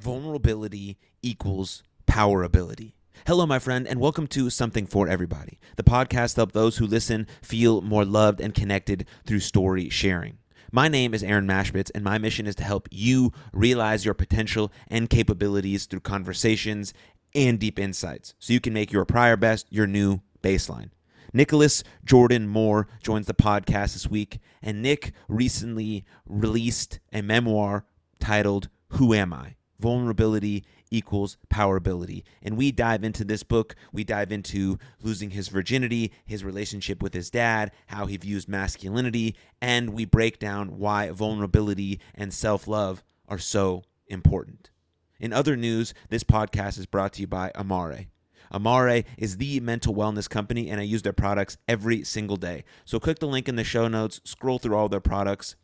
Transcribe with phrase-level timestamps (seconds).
[0.00, 2.94] vulnerability equals powerability.
[3.26, 6.86] Hello, my friend, and welcome to Something for Everybody, the podcast to help those who
[6.86, 10.38] listen feel more loved and connected through story sharing.
[10.72, 14.72] My name is Aaron Mashbitz, and my mission is to help you realize your potential
[14.88, 16.94] and capabilities through conversations
[17.34, 20.88] and deep insights so you can make your prior best your new baseline.
[21.34, 27.84] Nicholas Jordan Moore joins the podcast this week, and Nick recently released a memoir
[28.18, 29.56] titled Who Am I?
[29.80, 32.22] Vulnerability equals powerability.
[32.42, 33.74] And we dive into this book.
[33.92, 39.36] We dive into losing his virginity, his relationship with his dad, how he views masculinity,
[39.60, 44.70] and we break down why vulnerability and self love are so important.
[45.18, 48.06] In other news, this podcast is brought to you by Amare.
[48.50, 52.64] Amare is the mental wellness company, and I use their products every single day.
[52.84, 55.54] So click the link in the show notes, scroll through all their products,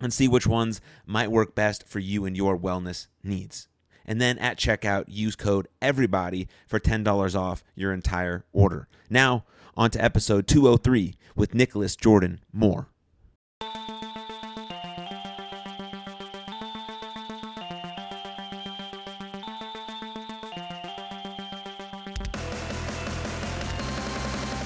[0.00, 3.68] and see which ones might work best for you and your wellness needs.
[4.04, 8.88] And then at checkout, use code EVERYBODY for $10 off your entire order.
[9.10, 9.44] Now,
[9.76, 12.88] on to episode 203 with Nicholas Jordan Moore.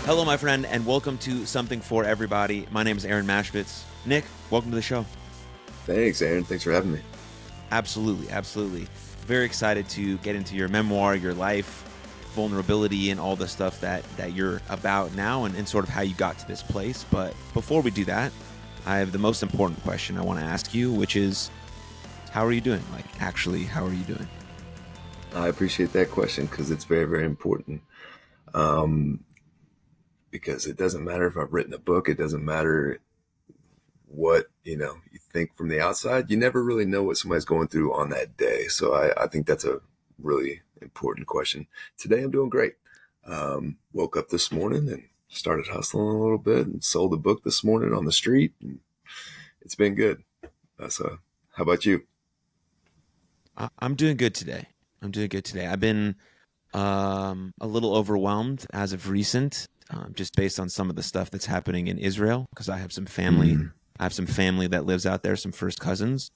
[0.05, 2.66] Hello, my friend, and welcome to Something for Everybody.
[2.70, 3.83] My name is Aaron Mashvitz.
[4.05, 5.06] Nick, welcome to the show.
[5.86, 6.44] Thanks, Aaron.
[6.44, 7.00] Thanks for having me.
[7.70, 8.86] Absolutely, absolutely.
[9.27, 11.88] Very excited to get into your memoir, your life,
[12.34, 16.03] vulnerability, and all the stuff that that you're about now, and, and sort of how
[16.03, 17.05] you got to this place.
[17.10, 18.33] But before we do that,
[18.84, 21.50] I have the most important question I want to ask you, which is,
[22.30, 22.83] how are you doing?
[22.92, 24.28] Like, actually, how are you doing?
[25.34, 27.80] I appreciate that question because it's very, very important.
[28.55, 29.25] Um,
[30.30, 33.00] because it doesn't matter if I've written a book, it doesn't matter
[34.14, 36.30] what you know you think from the outside.
[36.30, 38.66] You never really know what somebody's going through on that day.
[38.69, 39.80] So I, I think that's a
[40.19, 41.66] really important question.
[41.98, 42.74] Today I'm doing great.
[43.27, 47.44] Um, woke up this morning and started hustling a little bit and sold a book
[47.44, 48.53] this morning on the street.
[48.60, 48.81] And
[49.62, 50.22] it's been good.
[50.78, 51.16] That's uh,
[51.56, 52.03] how about you?
[53.78, 54.66] I'm doing good today.
[55.00, 55.66] I'm doing good today.
[55.66, 56.16] I've been
[56.75, 61.31] um, a little overwhelmed as of recent um, just based on some of the stuff
[61.31, 63.54] that's happening in Israel, because I have some family.
[63.54, 63.72] Mm.
[64.02, 66.32] I have some family that lives out there, some first cousins.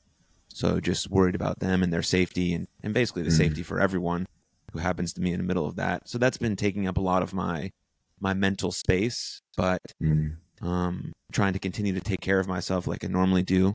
[0.54, 3.36] So just worried about them and their safety, and, and basically the mm.
[3.36, 4.26] safety for everyone
[4.72, 6.08] who happens to be in the middle of that.
[6.08, 7.72] So that's been taking up a lot of my
[8.20, 10.36] my mental space, but mm.
[10.62, 13.74] um, trying to continue to take care of myself like I normally do.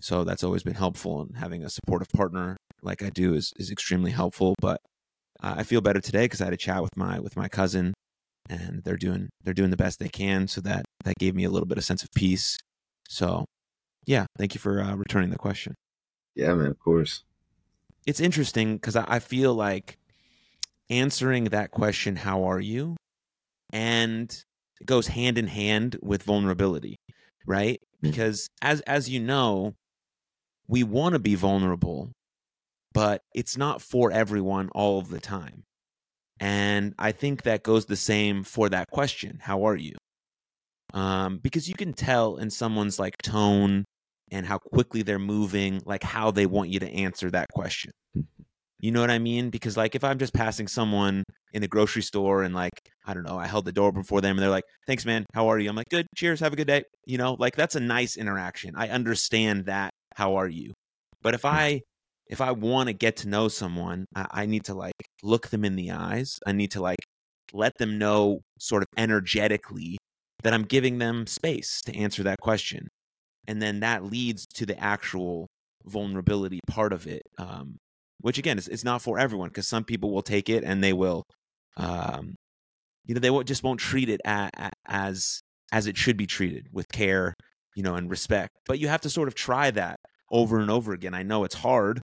[0.00, 3.72] So that's always been helpful, and having a supportive partner like I do is is
[3.72, 4.54] extremely helpful.
[4.60, 4.80] But
[5.40, 7.92] I feel better today because I had a chat with my with my cousin
[8.48, 10.46] and they're doing they're doing the best they can.
[10.46, 12.56] So that that gave me a little bit of sense of peace.
[13.08, 13.46] So,
[14.06, 15.74] yeah, thank you for uh, returning the question.
[16.34, 17.24] Yeah, man, of course.
[18.06, 19.98] It's interesting because I, I feel like
[20.90, 22.96] answering that question, "How are you?"
[23.72, 24.30] and
[24.80, 26.96] it goes hand in hand with vulnerability,
[27.46, 27.80] right?
[27.96, 28.10] Mm-hmm.
[28.10, 29.74] Because as as you know,
[30.68, 32.12] we want to be vulnerable,
[32.92, 35.64] but it's not for everyone all of the time.
[36.38, 39.96] And I think that goes the same for that question How are you?
[40.92, 43.84] Um, because you can tell in someone's like tone
[44.30, 47.92] and how quickly they're moving, like how they want you to answer that question.
[48.80, 49.50] You know what I mean?
[49.50, 51.22] Because like if I'm just passing someone
[51.52, 52.72] in the grocery store and like
[53.06, 55.24] I don't know, I held the door before them and they're like, "Thanks, man.
[55.34, 56.06] How are you?" I'm like, "Good.
[56.16, 56.40] Cheers.
[56.40, 58.74] Have a good day." You know, like that's a nice interaction.
[58.76, 59.92] I understand that.
[60.16, 60.72] How are you?
[61.22, 61.82] But if I
[62.26, 65.64] if I want to get to know someone, I, I need to like look them
[65.64, 66.40] in the eyes.
[66.44, 66.98] I need to like
[67.52, 69.98] let them know sort of energetically
[70.42, 72.88] that I'm giving them space to answer that question.
[73.48, 75.48] And then that leads to the actual
[75.84, 77.76] vulnerability part of it, um,
[78.20, 81.24] which again it's not for everyone because some people will take it and they will,
[81.76, 82.34] um,
[83.04, 85.40] you know, they won't, just won't treat it as
[85.72, 87.34] as it should be treated with care,
[87.74, 88.50] you know, and respect.
[88.66, 89.96] But you have to sort of try that
[90.30, 91.14] over and over again.
[91.14, 92.00] I know it's hard,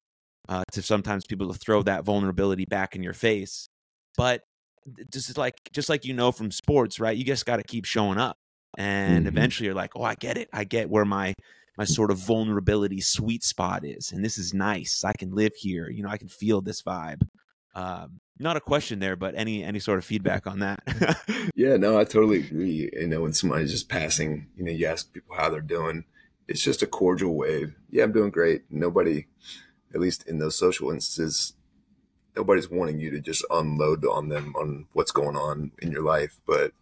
[0.49, 3.69] uh, to sometimes people to throw that vulnerability back in your face.
[4.17, 4.41] But
[5.11, 7.17] just like just like you know from sports, right?
[7.17, 8.37] You just got to keep showing up,
[8.76, 9.29] and mm-hmm.
[9.29, 10.49] eventually you're like, oh, I get it.
[10.52, 11.35] I get where my
[11.76, 15.05] my sort of vulnerability sweet spot is, and this is nice.
[15.05, 15.88] I can live here.
[15.88, 17.23] You know, I can feel this vibe.
[17.75, 20.81] Um, not a question there, but any any sort of feedback on that?
[21.55, 22.91] yeah, no, I totally agree.
[22.93, 26.05] You know, when somebody's just passing, you know, you ask people how they're doing.
[26.46, 27.75] It's just a cordial wave.
[27.91, 28.62] Yeah, I'm doing great.
[28.70, 29.26] Nobody
[29.94, 31.55] at least in those social instances,
[32.37, 36.41] nobody's wanting you to just unload on them on what's going on in your life.
[36.47, 36.73] But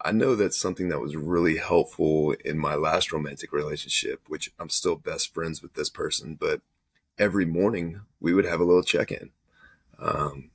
[0.00, 4.70] I know that's something that was really helpful in my last romantic relationship, which I'm
[4.70, 6.36] still best friends with this person.
[6.38, 6.60] But
[7.18, 9.30] every morning we would have a little check in.
[9.98, 10.50] Um,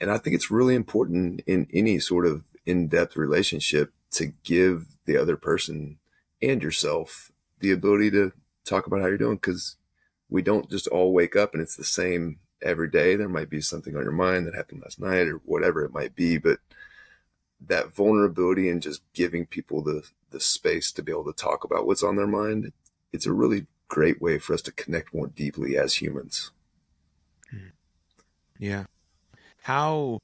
[0.00, 4.86] and I think it's really important in any sort of in depth relationship to give
[5.06, 5.98] the other person
[6.42, 8.32] and yourself the ability to
[8.64, 9.76] talk about how you're doing because
[10.28, 13.16] we don't just all wake up and it's the same every day.
[13.16, 16.14] There might be something on your mind that happened last night or whatever it might
[16.14, 16.58] be, but
[17.60, 21.86] that vulnerability and just giving people the the space to be able to talk about
[21.86, 22.72] what's on their mind,
[23.12, 26.50] it's a really great way for us to connect more deeply as humans.
[28.58, 28.84] Yeah.
[29.62, 30.20] How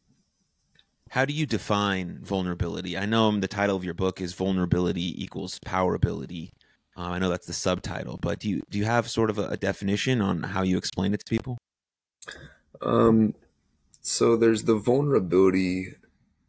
[1.11, 2.97] how do you define vulnerability?
[2.97, 6.51] I know the title of your book is vulnerability equals powerability.
[6.97, 9.49] Um, I know that's the subtitle, but do you do you have sort of a,
[9.49, 11.59] a definition on how you explain it to people?
[12.81, 13.35] Um,
[14.01, 15.95] so there's the vulnerability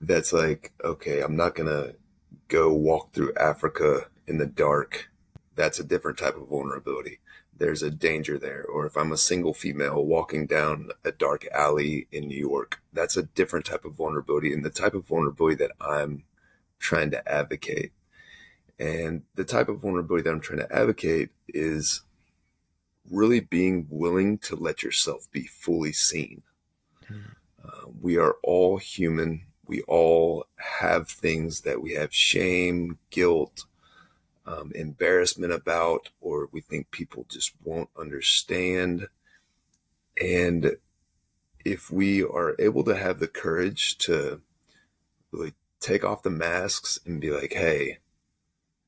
[0.01, 1.93] that's like, okay, I'm not gonna
[2.47, 5.09] go walk through Africa in the dark.
[5.55, 7.19] That's a different type of vulnerability.
[7.55, 8.65] There's a danger there.
[8.65, 13.15] Or if I'm a single female walking down a dark alley in New York, that's
[13.15, 16.23] a different type of vulnerability and the type of vulnerability that I'm
[16.79, 17.91] trying to advocate.
[18.79, 22.01] And the type of vulnerability that I'm trying to advocate is
[23.09, 26.43] really being willing to let yourself be fully seen.
[27.09, 27.35] Mm.
[27.63, 33.65] Uh, we are all human we all have things that we have shame, guilt,
[34.45, 39.07] um, embarrassment about, or we think people just won't understand.
[40.21, 40.77] And
[41.63, 44.41] if we are able to have the courage to
[45.31, 47.99] really take off the masks and be like, hey,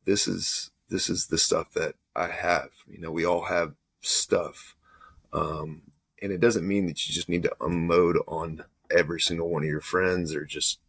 [0.04, 2.70] this is this is the stuff that I have.
[2.88, 3.74] You know, we all have
[4.06, 4.76] stuff.
[5.34, 5.84] Um,
[6.22, 9.70] and it doesn't mean that you just need to unload on every single one of
[9.70, 10.80] your friends or just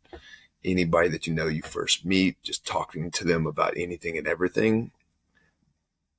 [0.65, 4.91] anybody that you know you first meet, just talking to them about anything and everything.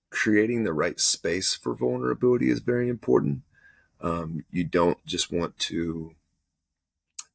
[0.10, 3.42] Creating the right space for vulnerability is very important.
[4.00, 6.16] Um, you don't just want to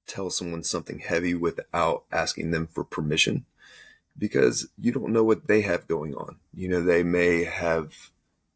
[0.06, 3.44] tell someone something heavy without asking them for permission
[4.16, 6.36] because you don't know what they have going on.
[6.54, 8.10] You know, they may have,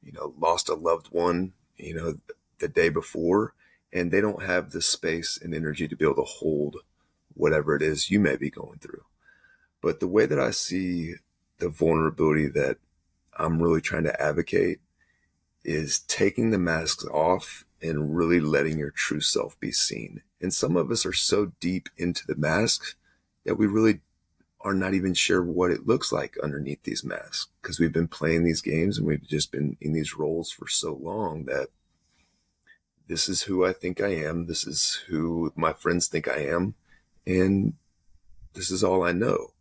[0.07, 2.15] you know, lost a loved one, you know,
[2.59, 3.53] the day before
[3.93, 6.77] and they don't have the space and energy to be able to hold
[7.35, 9.05] whatever it is you may be going through.
[9.83, 11.15] But the way that I see
[11.59, 12.79] the vulnerability that
[13.39, 14.81] I'm really trying to advocate
[15.65, 20.23] is taking the masks off and really letting your true self be seen.
[20.41, 22.97] And some of us are so deep into the mask
[23.45, 24.01] that we really
[24.61, 28.45] are not even sure what it looks like underneath these masks because we've been playing
[28.45, 31.69] these games and we've just been in these roles for so long that
[33.09, 34.47] this is who I think I am.
[34.47, 36.75] This is who my friends think I am.
[37.27, 37.75] And
[38.55, 39.53] this is all I know.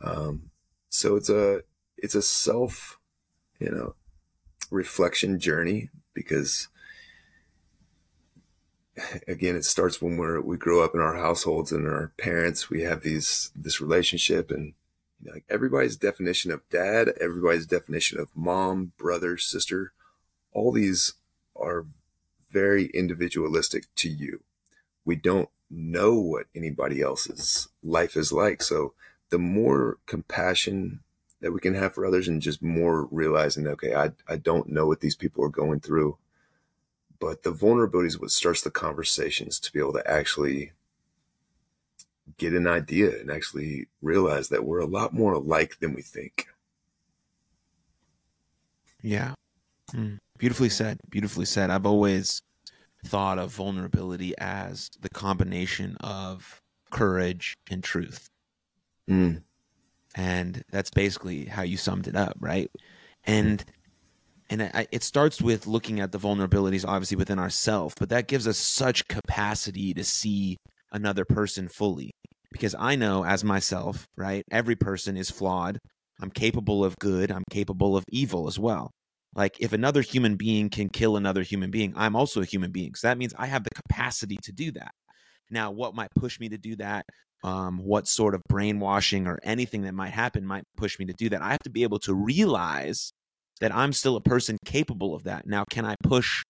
[0.00, 0.50] Um,
[0.88, 1.62] so it's a,
[1.96, 2.98] it's a self,
[3.58, 3.94] you know,
[4.70, 6.68] reflection journey because
[9.28, 12.82] again, it starts when we're, we grow up in our households and our parents, we
[12.82, 14.74] have these, this relationship and
[15.20, 19.92] you know, like everybody's definition of dad, everybody's definition of mom, brother, sister,
[20.52, 21.14] all these
[21.56, 21.86] are
[22.50, 24.42] very individualistic to you.
[25.04, 28.62] We don't know what anybody else's life is like.
[28.62, 28.94] So
[29.30, 31.00] the more compassion
[31.40, 34.86] that we can have for others and just more realizing, okay, I, I don't know
[34.86, 36.16] what these people are going through.
[37.20, 40.72] But the vulnerability is what starts the conversations to be able to actually
[42.36, 46.46] get an idea and actually realize that we're a lot more alike than we think.
[49.02, 49.34] Yeah.
[49.92, 50.18] Mm.
[50.38, 50.98] Beautifully said.
[51.10, 51.70] Beautifully said.
[51.70, 52.42] I've always
[53.04, 56.60] thought of vulnerability as the combination of
[56.90, 58.28] courage and truth.
[59.08, 59.42] Mm.
[60.14, 62.70] And that's basically how you summed it up, right?
[63.24, 63.64] And
[64.50, 68.46] and I, it starts with looking at the vulnerabilities obviously within ourselves, but that gives
[68.46, 70.56] us such capacity to see
[70.92, 72.10] another person fully.
[72.50, 74.42] Because I know as myself, right?
[74.50, 75.78] Every person is flawed.
[76.20, 78.90] I'm capable of good, I'm capable of evil as well.
[79.34, 82.94] Like if another human being can kill another human being, I'm also a human being.
[82.94, 84.92] So that means I have the capacity to do that.
[85.50, 87.04] Now, what might push me to do that?
[87.44, 91.28] Um, what sort of brainwashing or anything that might happen might push me to do
[91.28, 91.42] that?
[91.42, 93.12] I have to be able to realize
[93.60, 95.46] that I'm still a person capable of that.
[95.46, 96.42] Now, can I push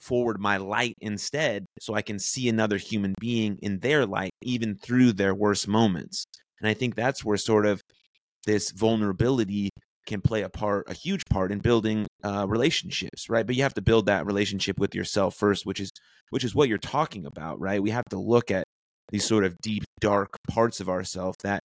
[0.00, 4.76] forward my light instead so I can see another human being in their light, even
[4.76, 6.24] through their worst moments?
[6.60, 7.80] And I think that's where sort of
[8.46, 9.70] this vulnerability
[10.06, 13.46] can play a part, a huge part in building uh, relationships, right?
[13.46, 15.90] But you have to build that relationship with yourself first, which is
[16.30, 17.82] which is what you're talking about, right?
[17.82, 18.64] We have to look at
[19.10, 21.60] these sort of deep, dark parts of ourselves that,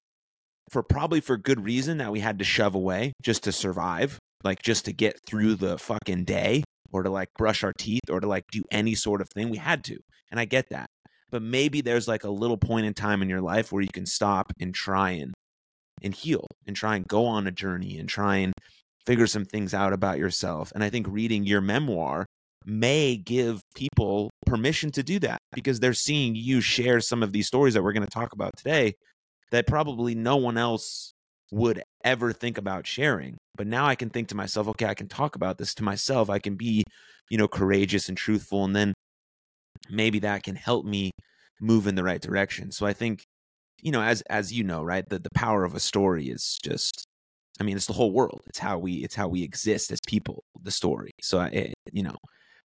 [0.71, 4.63] for probably for good reason, that we had to shove away just to survive, like
[4.63, 8.27] just to get through the fucking day, or to like brush our teeth or to
[8.27, 9.51] like do any sort of thing.
[9.51, 9.99] We had to.
[10.31, 10.87] And I get that.
[11.31, 14.07] But maybe there's like a little point in time in your life where you can
[14.07, 15.33] stop and try and
[16.03, 18.55] and heal and try and go on a journey and try and
[19.07, 20.73] figure some things out about yourself.
[20.75, 22.25] And I think reading your memoir
[22.65, 27.47] may give people permission to do that because they're seeing you share some of these
[27.47, 28.95] stories that we're going to talk about today
[29.51, 31.13] that probably no one else
[31.53, 33.37] would ever think about sharing.
[33.61, 36.31] But now I can think to myself, okay, I can talk about this to myself.
[36.31, 36.83] I can be,
[37.29, 38.65] you know, courageous and truthful.
[38.65, 38.95] And then
[39.91, 41.11] maybe that can help me
[41.61, 42.73] move in the right direction.
[42.73, 43.23] So I think,
[43.83, 47.05] you know, as as you know, right, the, the power of a story is just
[47.61, 48.41] I mean, it's the whole world.
[48.47, 51.11] It's how we it's how we exist as people, the story.
[51.21, 52.17] So it, you know,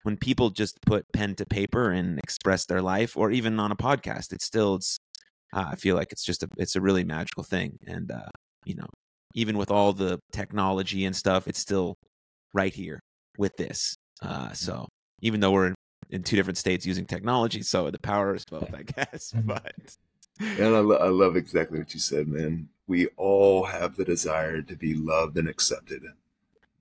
[0.04, 3.76] when people just put pen to paper and express their life or even on a
[3.76, 5.00] podcast, it's still it's
[5.54, 8.30] uh, I feel like it's just a it's a really magical thing and uh,
[8.64, 8.90] you know,
[9.34, 11.96] even with all the technology and stuff, it's still
[12.54, 13.00] right here
[13.38, 13.96] with this.
[14.22, 14.88] Uh, so
[15.22, 15.74] even though we're
[16.10, 19.34] in two different states using technology, so the power is both, I guess.
[19.36, 19.48] Mm-hmm.
[19.48, 19.74] But
[20.40, 22.70] and I, lo- I love exactly what you said, man.
[22.88, 26.04] We all have the desire to be loved and accepted,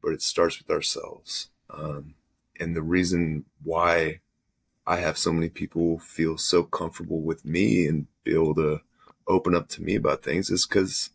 [0.03, 1.49] but it starts with ourselves.
[1.71, 2.15] Um,
[2.59, 4.21] and the reason why
[4.87, 8.81] I have so many people feel so comfortable with me and be able to
[9.29, 11.11] open up to me about things is because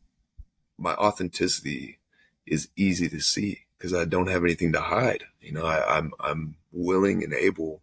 [0.78, 2.00] my authenticity
[2.46, 5.24] is easy to see because I don't have anything to hide.
[5.42, 7.82] You know, I, I'm I'm willing and able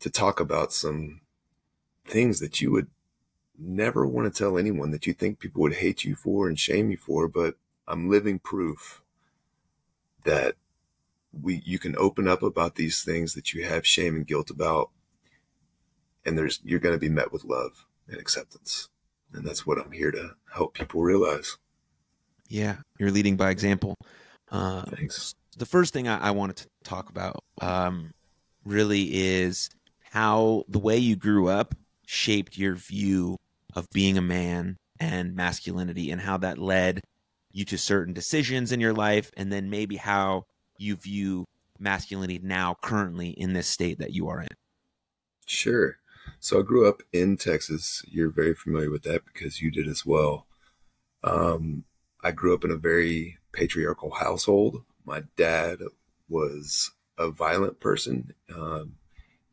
[0.00, 1.20] to talk about some
[2.04, 2.88] things that you would
[3.58, 6.90] never want to tell anyone that you think people would hate you for and shame
[6.90, 7.54] you for, but
[7.88, 9.02] I'm living proof
[10.24, 10.56] that
[11.32, 14.90] we you can open up about these things that you have shame and guilt about
[16.26, 18.88] and there's you're going to be met with love and acceptance.
[19.32, 21.56] And that's what I'm here to help people realize.
[22.48, 23.94] Yeah, you're leading by example.
[24.50, 25.34] Uh, Thanks.
[25.56, 28.12] the first thing I, I wanted to talk about um,
[28.64, 29.70] really is
[30.10, 31.74] how the way you grew up
[32.06, 33.36] shaped your view
[33.74, 37.00] of being a man and masculinity and how that led
[37.52, 40.44] you to certain decisions in your life and then maybe how
[40.78, 41.44] you view
[41.78, 44.48] masculinity now currently in this state that you are in
[45.46, 45.98] Sure.
[46.40, 48.04] So I grew up in Texas.
[48.06, 50.46] You're very familiar with that because you did as well.
[51.22, 51.84] Um,
[52.22, 54.82] I grew up in a very patriarchal household.
[55.04, 55.78] My dad
[56.28, 58.34] was a violent person.
[58.54, 58.96] Um,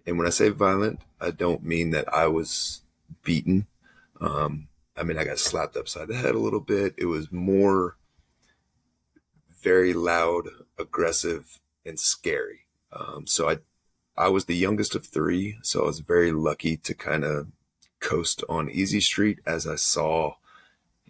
[0.06, 2.82] and when I say violent, I don't mean that I was
[3.24, 3.68] beaten.
[4.20, 4.68] Um,
[4.98, 6.94] I mean, I got slapped upside the head a little bit.
[6.98, 7.98] It was more
[9.62, 12.66] very loud, aggressive, and scary.
[12.92, 13.58] Um, so I
[14.16, 17.48] I was the youngest of three, so I was very lucky to kind of
[18.00, 20.36] coast on easy street as I saw,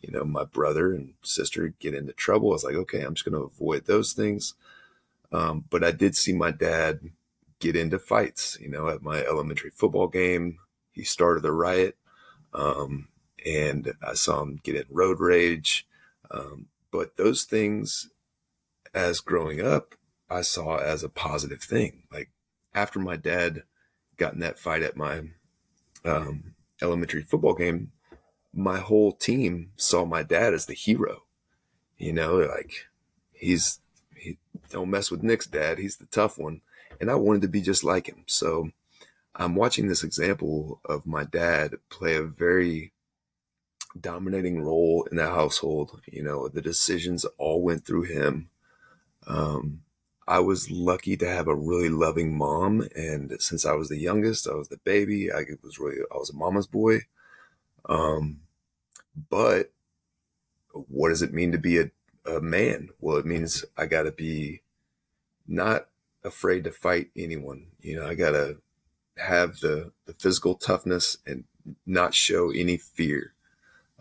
[0.04, 2.50] you know, my brother and sister get into trouble.
[2.50, 4.54] I was like, okay, I'm just going to avoid those things.
[5.32, 7.00] Um, but I did see my dad
[7.60, 10.60] get into fights, you know, at my elementary football game.
[10.92, 11.98] He started a riot,
[12.54, 13.08] um,
[13.44, 15.88] and I saw him get in road rage.
[16.30, 18.10] Um, but those things,
[18.94, 19.96] as growing up,
[20.30, 22.04] I saw as a positive thing.
[22.12, 22.30] Like
[22.76, 23.64] after my dad
[24.18, 25.24] got in that fight at my
[26.06, 27.92] um, elementary football game,
[28.54, 31.24] my whole team saw my dad as the hero.
[31.98, 32.88] You know, like
[33.32, 33.80] he's
[34.16, 34.38] he
[34.70, 35.78] don't mess with Nick's dad.
[35.78, 36.62] He's the tough one,
[37.00, 38.24] and I wanted to be just like him.
[38.28, 38.70] So
[39.36, 42.92] I'm watching this example of my dad play a very
[44.00, 46.02] dominating role in that household.
[46.12, 48.50] You know, the decisions all went through him.
[49.28, 49.82] Um,
[50.28, 54.48] I was lucky to have a really loving mom, and since I was the youngest,
[54.48, 55.32] I was the baby.
[55.32, 57.02] I was really I was a mama's boy.
[57.88, 58.42] Um,
[59.30, 59.72] but
[60.74, 61.92] what does it mean to be a,
[62.26, 62.90] a man?
[63.00, 64.62] Well, it means I got to be
[65.48, 65.88] not
[66.24, 67.68] afraid to fight anyone.
[67.82, 68.58] You know, I got to
[69.18, 71.44] have the the physical toughness and
[71.86, 73.34] not show any fear.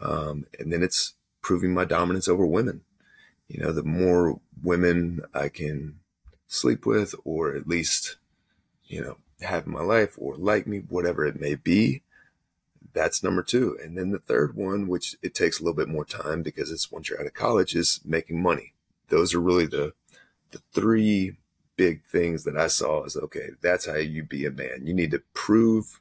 [0.01, 2.83] Um, and then it's proving my dominance over women.
[3.49, 6.01] You know, the more women I can
[6.47, 8.17] sleep with, or at least,
[8.87, 12.03] you know, have in my life or like me, whatever it may be.
[12.93, 13.79] That's number two.
[13.83, 16.93] And then the third one, which it takes a little bit more time because it's
[16.93, 18.75] once you're out of college, is making money.
[19.09, 19.93] Those are really the
[20.51, 21.37] the three
[21.77, 24.83] big things that I saw as okay, that's how you be a man.
[24.87, 26.01] You need to prove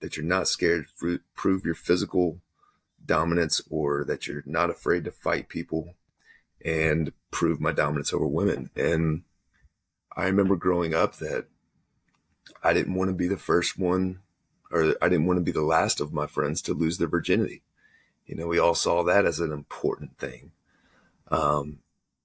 [0.00, 0.86] that you're not scared,
[1.34, 2.40] prove your physical
[3.04, 5.94] dominance, or that you're not afraid to fight people,
[6.64, 8.70] and prove my dominance over women.
[8.76, 9.22] And
[10.16, 11.46] I remember growing up that
[12.62, 14.20] I didn't want to be the first one,
[14.70, 17.62] or I didn't want to be the last of my friends to lose their virginity.
[18.26, 20.52] You know, we all saw that as an important thing.
[21.30, 21.78] Um,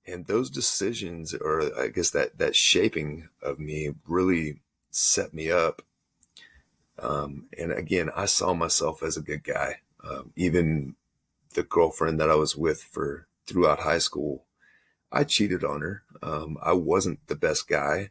[0.05, 4.59] and those decisions, or I guess that that shaping of me, really
[4.91, 5.81] set me up.
[6.99, 9.77] Um, and again, I saw myself as a good guy.
[10.03, 10.95] Um, even
[11.53, 14.45] the girlfriend that I was with for throughout high school,
[15.11, 16.03] I cheated on her.
[16.21, 18.09] Um, I wasn't the best guy,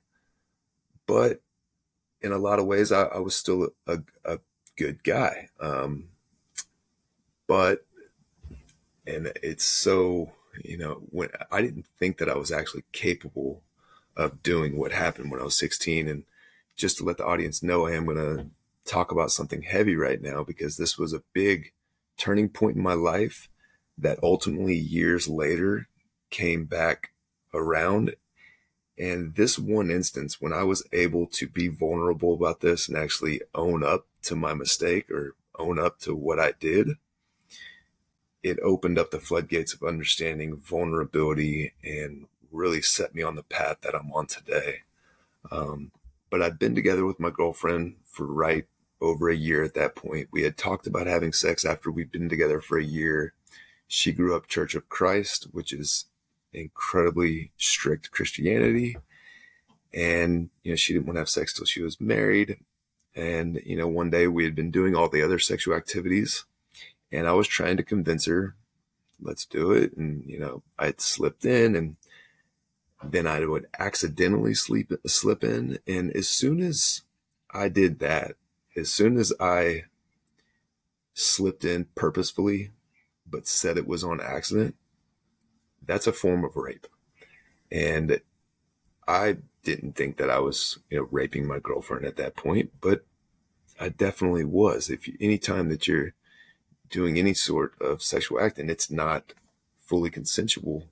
[1.06, 1.40] but
[2.22, 4.38] in a lot of ways, I, I was still a, a,
[4.74, 5.48] good guy.
[5.60, 6.08] Um,
[7.46, 7.84] but,
[9.06, 10.32] and it's so,
[10.64, 13.62] you know, when I didn't think that I was actually capable
[14.16, 16.08] of doing what happened when I was 16.
[16.08, 16.24] And
[16.76, 18.46] just to let the audience know, I am going to
[18.84, 21.72] talk about something heavy right now because this was a big
[22.16, 23.48] turning point in my life
[23.98, 25.88] that ultimately years later
[26.30, 27.10] came back
[27.54, 28.14] around.
[28.98, 33.40] And this one instance, when I was able to be vulnerable about this and actually
[33.54, 36.96] own up to my mistake or own up to what I did,
[38.42, 43.78] it opened up the floodgates of understanding vulnerability and really set me on the path
[43.82, 44.80] that I'm on today.
[45.50, 45.92] Um,
[46.30, 48.66] but I'd been together with my girlfriend for right
[49.00, 50.28] over a year at that point.
[50.30, 53.32] We had talked about having sex after we'd been together for a year.
[53.86, 56.06] She grew up Church of Christ, which is
[56.52, 58.96] incredibly strict Christianity.
[59.94, 62.58] And, you know, she didn't want to have sex till she was married.
[63.14, 66.44] And, you know, one day we had been doing all the other sexual activities
[67.12, 68.54] and I was trying to convince her,
[69.20, 69.94] let's do it.
[69.96, 71.96] And, you know, I'd slipped in and
[73.04, 75.78] then I would accidentally sleep, slip in.
[75.86, 77.02] And as soon as
[77.52, 78.36] I did that,
[78.76, 79.84] as soon as I
[81.12, 82.70] slipped in purposefully,
[83.28, 84.74] but said it was on accident,
[85.86, 86.86] that's a form of rape.
[87.70, 88.20] And
[89.06, 93.04] I didn't think that I was, you know, raping my girlfriend at that point, but
[93.80, 94.90] I definitely was.
[94.90, 96.14] If you, anytime that you're
[96.90, 99.34] doing any sort of sexual act and it's not
[99.78, 100.84] fully consensual,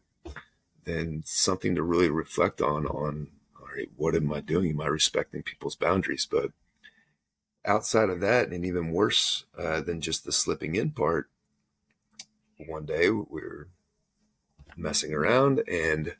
[0.84, 3.28] then something to really reflect on, on,
[3.58, 4.70] all right, what am I doing?
[4.70, 6.26] Am I respecting people's boundaries?
[6.28, 6.52] But
[7.64, 11.28] outside of that, and even worse uh, than just the slipping in part,
[12.66, 13.68] one day we were
[14.80, 16.14] messing around and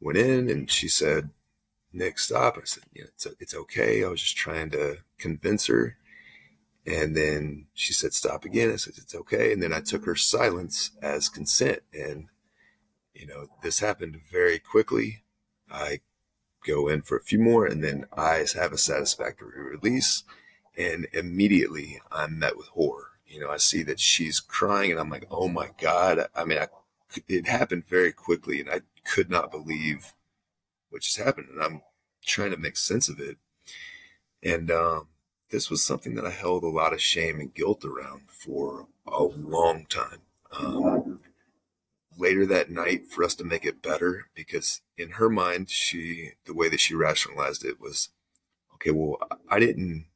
[0.00, 1.30] went in and she said,
[1.92, 2.56] Nick, stop.
[2.56, 4.04] I said, yeah, it's, it's okay.
[4.04, 5.96] I was just trying to convince her.
[6.86, 8.72] And then she said, stop again.
[8.72, 9.52] I said, it's okay.
[9.52, 11.80] And then I took her silence as consent.
[11.92, 12.26] And,
[13.14, 15.22] you know, this happened very quickly.
[15.70, 16.00] I
[16.66, 20.24] go in for a few more and then I have a satisfactory release.
[20.76, 23.08] And immediately I'm met with horror.
[23.26, 26.26] You know, I see that she's crying and I'm like, oh my God.
[26.34, 26.68] I mean, I
[27.28, 30.14] it happened very quickly and I could not believe
[30.90, 31.48] what just happened.
[31.50, 31.82] And I'm
[32.24, 33.38] trying to make sense of it.
[34.42, 35.08] And um,
[35.50, 39.22] this was something that I held a lot of shame and guilt around for a
[39.22, 40.20] long time.
[40.58, 41.20] Um,
[42.18, 46.54] later that night, for us to make it better, because in her mind, she, the
[46.54, 48.10] way that she rationalized it was,
[48.74, 50.06] okay, well, I didn't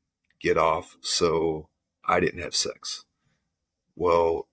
[0.41, 1.69] get off, so
[2.07, 3.05] I didn't have sex.
[3.95, 4.47] Well,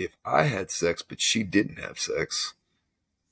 [0.00, 2.54] if I had sex, but she didn't have sex,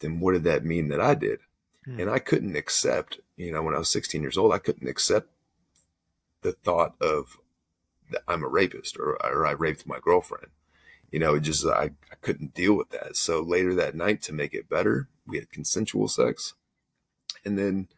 [0.00, 1.40] then what did that mean that I did?
[1.86, 1.98] Hmm.
[1.98, 5.28] And I couldn't accept, you know, when I was 16 years old, I couldn't accept
[6.42, 7.38] the thought of
[8.10, 10.48] that I'm a rapist or, or I raped my girlfriend.
[11.10, 13.16] You know, it just, I, I couldn't deal with that.
[13.16, 16.52] So later that night, to make it better, we had consensual sex.
[17.46, 17.88] And then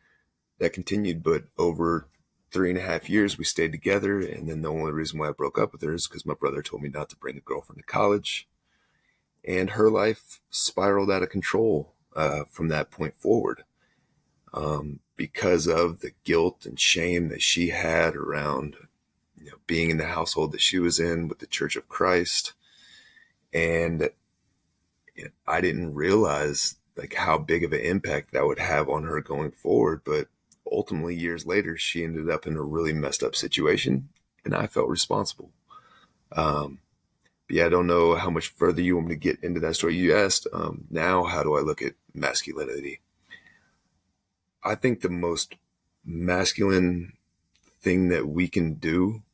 [0.60, 2.06] that continued, but over
[2.52, 4.20] three and a half years, we stayed together.
[4.20, 6.62] And then the only reason why I broke up with her is because my brother
[6.62, 8.46] told me not to bring a girlfriend to college
[9.44, 13.64] and her life spiraled out of control uh, from that point forward
[14.52, 18.76] um, because of the guilt and shame that she had around
[19.36, 22.52] you know, being in the household that she was in with the Church of Christ,
[23.52, 24.10] and
[25.14, 29.04] you know, I didn't realize like how big of an impact that would have on
[29.04, 30.02] her going forward.
[30.04, 30.28] But
[30.70, 34.10] ultimately, years later, she ended up in a really messed up situation,
[34.44, 35.50] and I felt responsible.
[36.32, 36.80] Um,
[37.50, 39.74] but yeah, I don't know how much further you want me to get into that
[39.74, 39.96] story.
[39.96, 43.00] You asked, um, now how do I look at masculinity?
[44.62, 45.56] I think the most
[46.04, 47.14] masculine
[47.82, 49.24] thing that we can do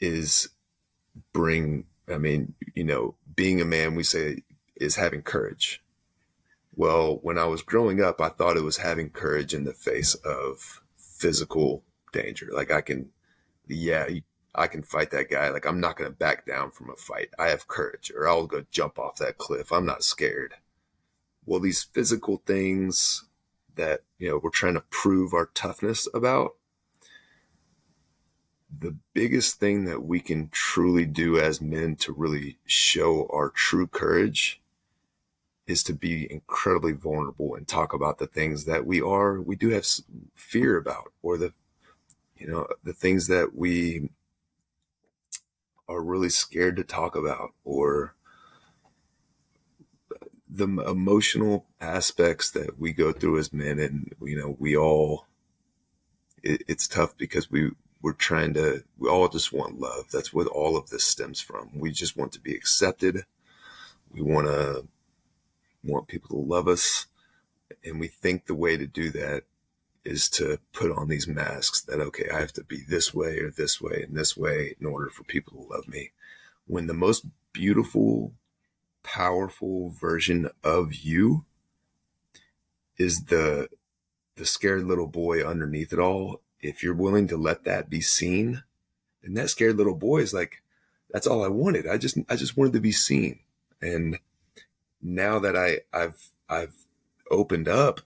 [0.00, 0.48] is
[1.32, 4.42] bring, I mean, you know, being a man, we say
[4.74, 5.84] is having courage.
[6.74, 10.16] Well, when I was growing up, I thought it was having courage in the face
[10.16, 12.48] of physical danger.
[12.52, 13.10] Like I can,
[13.68, 14.08] yeah,
[14.56, 15.50] I can fight that guy.
[15.50, 17.30] Like I'm not going to back down from a fight.
[17.38, 19.72] I have courage or I'll go jump off that cliff.
[19.72, 20.54] I'm not scared.
[21.44, 23.24] Well, these physical things
[23.76, 26.56] that, you know, we're trying to prove our toughness about,
[28.78, 33.86] the biggest thing that we can truly do as men to really show our true
[33.86, 34.60] courage
[35.66, 39.70] is to be incredibly vulnerable and talk about the things that we are we do
[39.70, 39.86] have
[40.34, 41.52] fear about or the
[42.36, 44.10] you know the things that we
[45.88, 48.14] are really scared to talk about or
[50.48, 55.26] the emotional aspects that we go through as men and you know we all
[56.42, 57.70] it, it's tough because we
[58.06, 60.06] we're trying to we all just want love.
[60.12, 61.70] That's what all of this stems from.
[61.74, 63.24] We just want to be accepted.
[64.12, 64.86] We want to
[65.82, 67.06] want people to love us.
[67.84, 69.42] And we think the way to do that
[70.06, 73.50] is to put on these masks that, okay, I have to be this way or
[73.50, 76.12] this way and this way in order for people to love me.
[76.66, 78.32] When the most beautiful,
[79.02, 81.44] powerful version of you
[82.96, 83.68] is the,
[84.36, 86.40] the scared little boy underneath it all.
[86.60, 88.62] If you're willing to let that be seen,
[89.22, 90.62] then that scared little boy is like,
[91.10, 91.86] that's all I wanted.
[91.86, 93.40] I just, I just wanted to be seen.
[93.82, 94.18] And
[95.02, 96.74] now that I, I've, I've
[97.30, 98.00] opened up,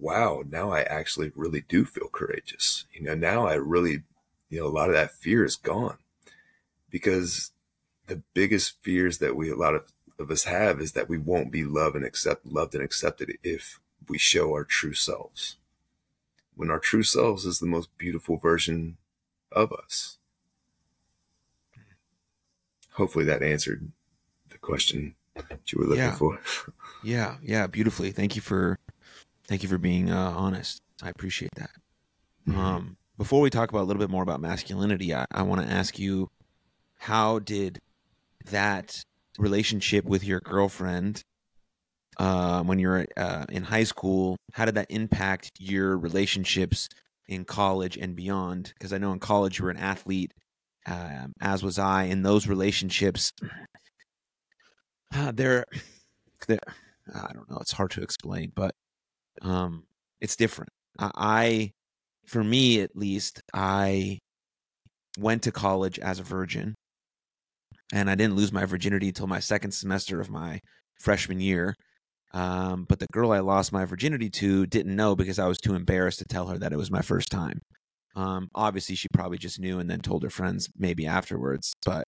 [0.00, 2.86] wow, now I actually really do feel courageous.
[2.92, 4.02] You know, now I really,
[4.48, 5.98] you know, a lot of that fear is gone
[6.90, 7.52] because
[8.06, 11.52] the biggest fears that we, a lot of, of us have is that we won't
[11.52, 15.56] be loved and accept, loved and accepted if we show our true selves.
[16.56, 18.96] When our true selves is the most beautiful version
[19.52, 20.18] of us.
[22.94, 23.90] Hopefully that answered
[24.50, 26.16] the question that you were looking yeah.
[26.16, 26.40] for.
[27.04, 28.10] yeah, yeah, beautifully.
[28.10, 28.78] Thank you for
[29.50, 30.80] thank you for being uh, honest.
[31.02, 31.70] I appreciate that.
[32.48, 32.58] Mm-hmm.
[32.58, 35.66] Um, before we talk about a little bit more about masculinity, I, I want to
[35.66, 36.30] ask you,
[36.98, 37.80] how did
[38.46, 39.02] that
[39.38, 41.22] relationship with your girlfriend
[42.16, 44.36] uh, when you're uh, in high school?
[44.52, 46.88] How did that impact your relationships
[47.26, 48.72] in college and beyond?
[48.78, 50.32] Because I know in college you were an athlete,
[50.86, 53.32] um, as was I, and those relationships
[55.12, 55.64] uh, they're,
[56.46, 56.60] they're
[57.12, 57.58] I don't know.
[57.60, 58.76] It's hard to explain, but
[59.40, 59.84] um,
[60.20, 60.70] it's different.
[60.98, 61.70] I, I,
[62.26, 64.18] for me at least, I
[65.18, 66.74] went to college as a virgin,
[67.92, 70.60] and I didn't lose my virginity until my second semester of my
[71.00, 71.74] freshman year.
[72.32, 75.74] Um, but the girl I lost my virginity to didn't know because I was too
[75.74, 77.60] embarrassed to tell her that it was my first time.
[78.16, 81.72] Um, obviously, she probably just knew and then told her friends maybe afterwards.
[81.84, 82.04] But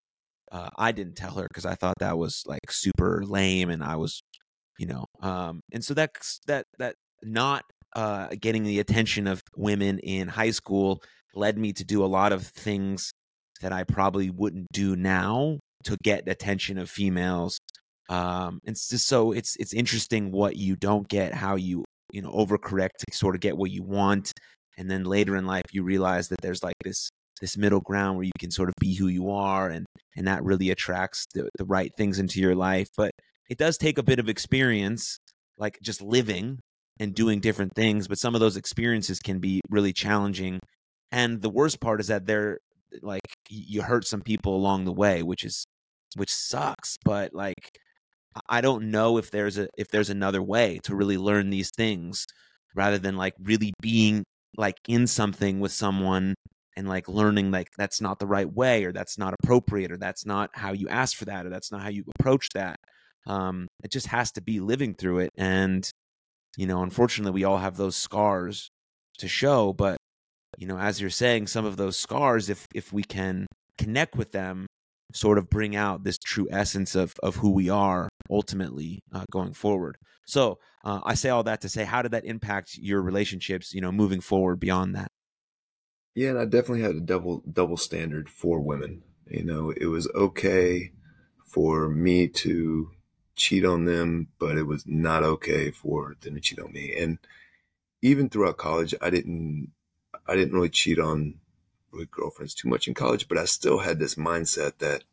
[0.53, 3.97] uh, I didn't tell her because I thought that was like super lame, and I
[3.97, 4.23] was,
[4.79, 6.11] you know, um, and so that
[6.47, 11.03] that that not uh, getting the attention of women in high school
[11.35, 13.13] led me to do a lot of things
[13.61, 17.59] that I probably wouldn't do now to get attention of females.
[18.09, 22.31] Um, and just so it's it's interesting what you don't get, how you you know
[22.33, 24.33] overcorrect to sort of get what you want,
[24.77, 27.09] and then later in life you realize that there's like this
[27.41, 29.85] this middle ground where you can sort of be who you are and
[30.17, 33.11] and that really attracts the, the right things into your life but
[33.51, 35.19] it does take a bit of experience
[35.59, 36.61] like just living
[37.01, 40.61] and doing different things but some of those experiences can be really challenging.
[41.11, 42.59] And the worst part is that they're
[43.03, 45.65] like you hurt some people along the way which is
[46.17, 47.71] which sucks but like
[48.51, 52.27] i don't know if there's a if there's another way to really learn these things
[52.75, 54.25] rather than like really being
[54.57, 56.35] like in something with someone
[56.77, 60.25] and like learning like that's not the right way or that's not appropriate or that's
[60.27, 62.77] not how you ask for that or that's not how you approach that.
[63.27, 65.89] Um it just has to be living through it and
[66.57, 68.71] you know unfortunately we all have those scars
[69.19, 69.97] to show but
[70.59, 73.47] you know as you're saying some of those scars if if we can
[73.79, 74.67] connect with them
[75.15, 79.53] sort of bring out this true essence of of who we are ultimately uh, going
[79.53, 83.75] forward so uh, i say all that to say how did that impact your relationships
[83.75, 85.09] you know moving forward beyond that
[86.15, 89.03] yeah, and I definitely had a double double standard for women.
[89.29, 90.93] You know, it was okay
[91.47, 92.91] for me to
[93.37, 96.95] cheat on them, but it was not okay for them to cheat on me.
[96.99, 97.19] And
[98.01, 99.73] even throughout college, I didn't
[100.27, 101.41] I didn't really cheat on
[101.93, 105.05] with girlfriends too much in college, but I still had this mindset that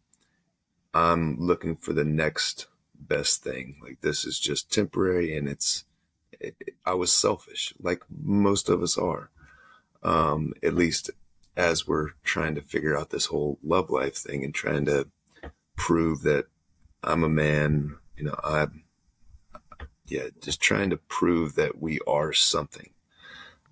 [0.94, 3.78] I'm looking for the next best thing.
[3.82, 5.86] Like this is just temporary and it's
[6.32, 6.56] it,
[6.86, 9.30] I was selfish like most of us are
[10.04, 11.12] um, at least
[11.58, 15.08] as we're trying to figure out this whole love life thing and trying to
[15.76, 16.46] prove that
[17.04, 18.84] I'm a man, you know, I'm,
[20.06, 22.90] yeah, just trying to prove that we are something.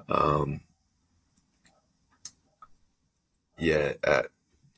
[0.07, 0.61] Um,
[3.59, 4.23] yeah, uh,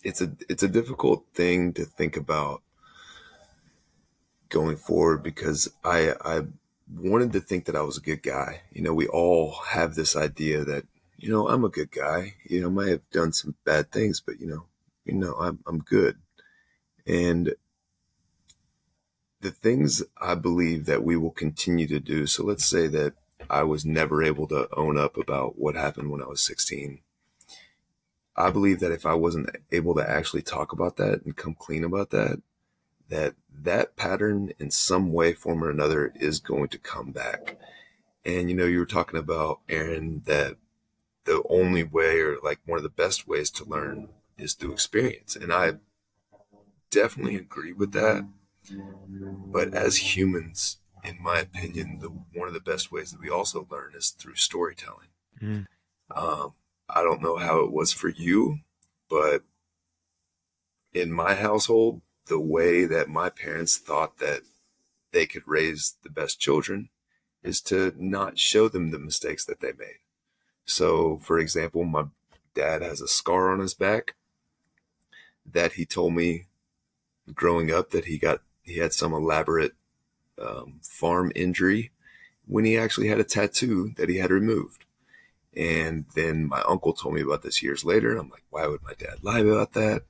[0.04, 2.64] it's a it's a difficult thing to think about
[4.48, 6.42] going forward because I I
[6.92, 8.62] wanted to think that I was a good guy.
[8.72, 10.86] You know, we all have this idea that
[11.18, 12.36] you know, I'm a good guy.
[12.46, 14.66] You know, I might have done some bad things, but you know,
[15.06, 16.18] you know, I'm I'm good.
[17.06, 17.54] And
[19.42, 22.28] the things I believe that we will continue to do.
[22.28, 23.14] So let's say that
[23.50, 27.00] I was never able to own up about what happened when I was 16.
[28.36, 31.84] I believe that if I wasn't able to actually talk about that and come clean
[31.84, 32.42] about that,
[33.10, 37.58] that that pattern in some way, form or another is going to come back.
[38.24, 40.56] And you know, you were talking about Aaron that
[41.26, 45.36] the only way or like one of the best ways to learn is through experience.
[45.36, 45.74] And I
[46.92, 48.26] definitely agree with that.
[48.72, 53.68] But as humans, in my opinion, the one of the best ways that we also
[53.70, 55.08] learn is through storytelling.
[55.42, 55.68] Mm.
[56.12, 56.54] Um,
[56.90, 58.60] I don't know how it was for you,
[59.10, 59.44] but
[60.94, 64.42] in my household, the way that my parents thought that
[65.12, 66.90] they could raise the best children
[67.44, 70.00] is to not show them the mistakes that they made.
[70.66, 72.06] So, for example, my
[72.54, 74.16] dad has a scar on his back
[75.52, 76.46] that he told me
[77.34, 79.74] growing up that he got he had some elaborate
[80.42, 81.92] um, farm injury
[82.46, 84.86] when he actually had a tattoo that he had removed.
[85.56, 88.18] And then my uncle told me about this years later.
[88.18, 90.04] I'm like, why would my dad lie about that?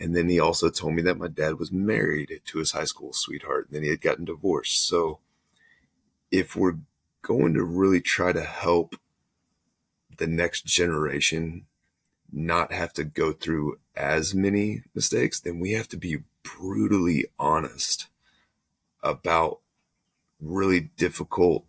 [0.00, 3.12] And then he also told me that my dad was married to his high school
[3.12, 4.86] sweetheart and then he had gotten divorced.
[4.86, 5.20] So
[6.30, 6.78] if we're
[7.22, 8.94] going to really try to help
[10.18, 11.66] the next generation
[12.32, 18.08] not have to go through as many mistakes, then we have to be brutally honest
[19.02, 19.60] about
[20.40, 21.64] really difficult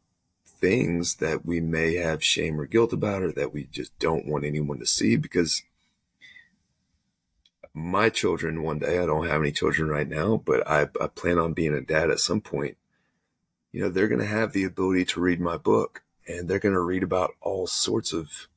[0.46, 4.44] things that we may have shame or guilt about or that we just don't want
[4.44, 5.64] anyone to see because
[7.74, 11.38] my children one day, I don't have any children right now, but I, I plan
[11.38, 12.78] on being a dad at some point.
[13.72, 16.74] You know, they're going to have the ability to read my book and they're going
[16.74, 18.48] to read about all sorts of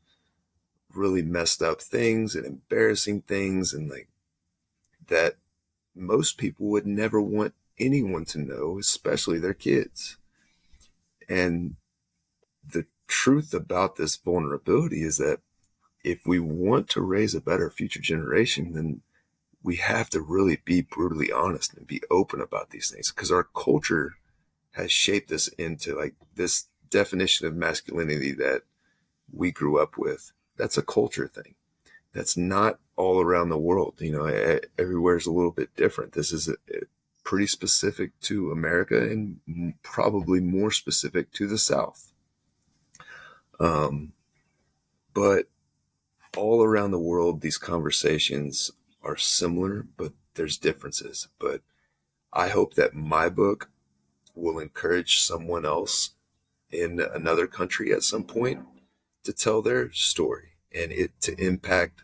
[0.94, 4.09] really messed up things and embarrassing things and like
[5.09, 5.37] that
[5.95, 10.17] most people would never want anyone to know, especially their kids.
[11.29, 11.77] And
[12.67, 15.41] the truth about this vulnerability is that
[16.05, 19.03] if we want to raise a better future generation, then
[19.63, 23.45] we have to really be brutally honest and be open about these things because our
[23.45, 24.15] culture
[24.73, 28.63] has shaped us into like this definition of masculinity that
[29.33, 30.33] we grew up with.
[30.57, 31.55] That's a culture thing.
[32.13, 33.95] That's not all around the world.
[33.99, 36.13] You know, everywhere is a little bit different.
[36.13, 36.83] This is a, a
[37.25, 42.13] pretty specific to America and probably more specific to the South.
[43.61, 44.13] Um,
[45.15, 45.47] but
[46.37, 48.71] all around the world, these conversations
[49.03, 51.29] are similar, but there's differences.
[51.39, 51.61] But
[52.33, 53.71] I hope that my book
[54.35, 56.11] will encourage someone else
[56.71, 58.65] in another country at some point
[59.25, 62.03] to tell their story and it to impact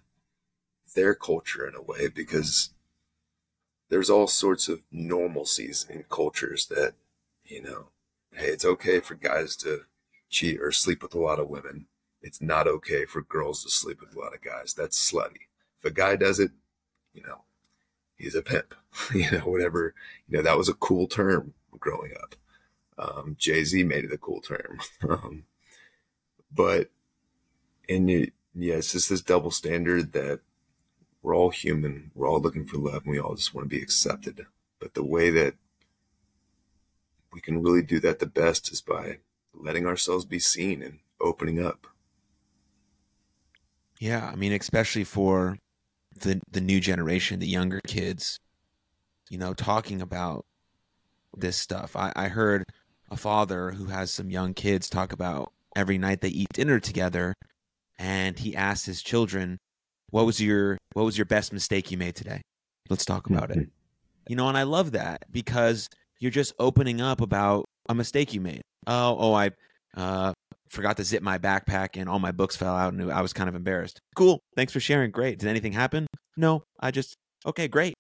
[0.98, 2.70] their culture in a way because
[3.88, 6.94] there's all sorts of normalcies in cultures that,
[7.44, 7.90] you know,
[8.34, 9.82] hey, it's okay for guys to
[10.28, 11.86] cheat or sleep with a lot of women.
[12.20, 14.74] It's not okay for girls to sleep with a lot of guys.
[14.74, 15.46] That's slutty.
[15.78, 16.50] If a guy does it,
[17.14, 17.42] you know,
[18.16, 18.74] he's a pimp.
[19.14, 19.94] you know, whatever.
[20.26, 22.34] You know, that was a cool term growing up.
[22.98, 24.80] Um, Jay Z made it a cool term.
[25.08, 25.44] um,
[26.52, 26.90] but,
[27.88, 30.40] and you, yeah, it's just this double standard that
[31.22, 32.10] we're all human.
[32.14, 34.46] We're all looking for love and we all just want to be accepted.
[34.78, 35.54] But the way that
[37.32, 39.18] we can really do that the best is by
[39.52, 41.86] letting ourselves be seen and opening up.
[43.98, 45.58] Yeah, I mean, especially for
[46.20, 48.38] the the new generation, the younger kids,
[49.28, 50.46] you know, talking about
[51.36, 51.96] this stuff.
[51.96, 52.64] I, I heard
[53.10, 57.34] a father who has some young kids talk about every night they eat dinner together,
[57.98, 59.58] and he asked his children,
[60.10, 62.40] "What was your what was your best mistake you made today?
[62.88, 63.68] Let's talk about it."
[64.28, 65.88] You know, and I love that because
[66.20, 68.60] you're just opening up about a mistake you made.
[68.86, 69.50] Oh, oh, I
[69.96, 70.32] uh,
[70.68, 73.48] forgot to zip my backpack and all my books fell out and I was kind
[73.48, 74.00] of embarrassed.
[74.14, 74.40] Cool.
[74.56, 75.10] Thanks for sharing.
[75.10, 75.38] Great.
[75.38, 76.06] Did anything happen?
[76.36, 77.14] No, I just,
[77.46, 77.94] okay, great.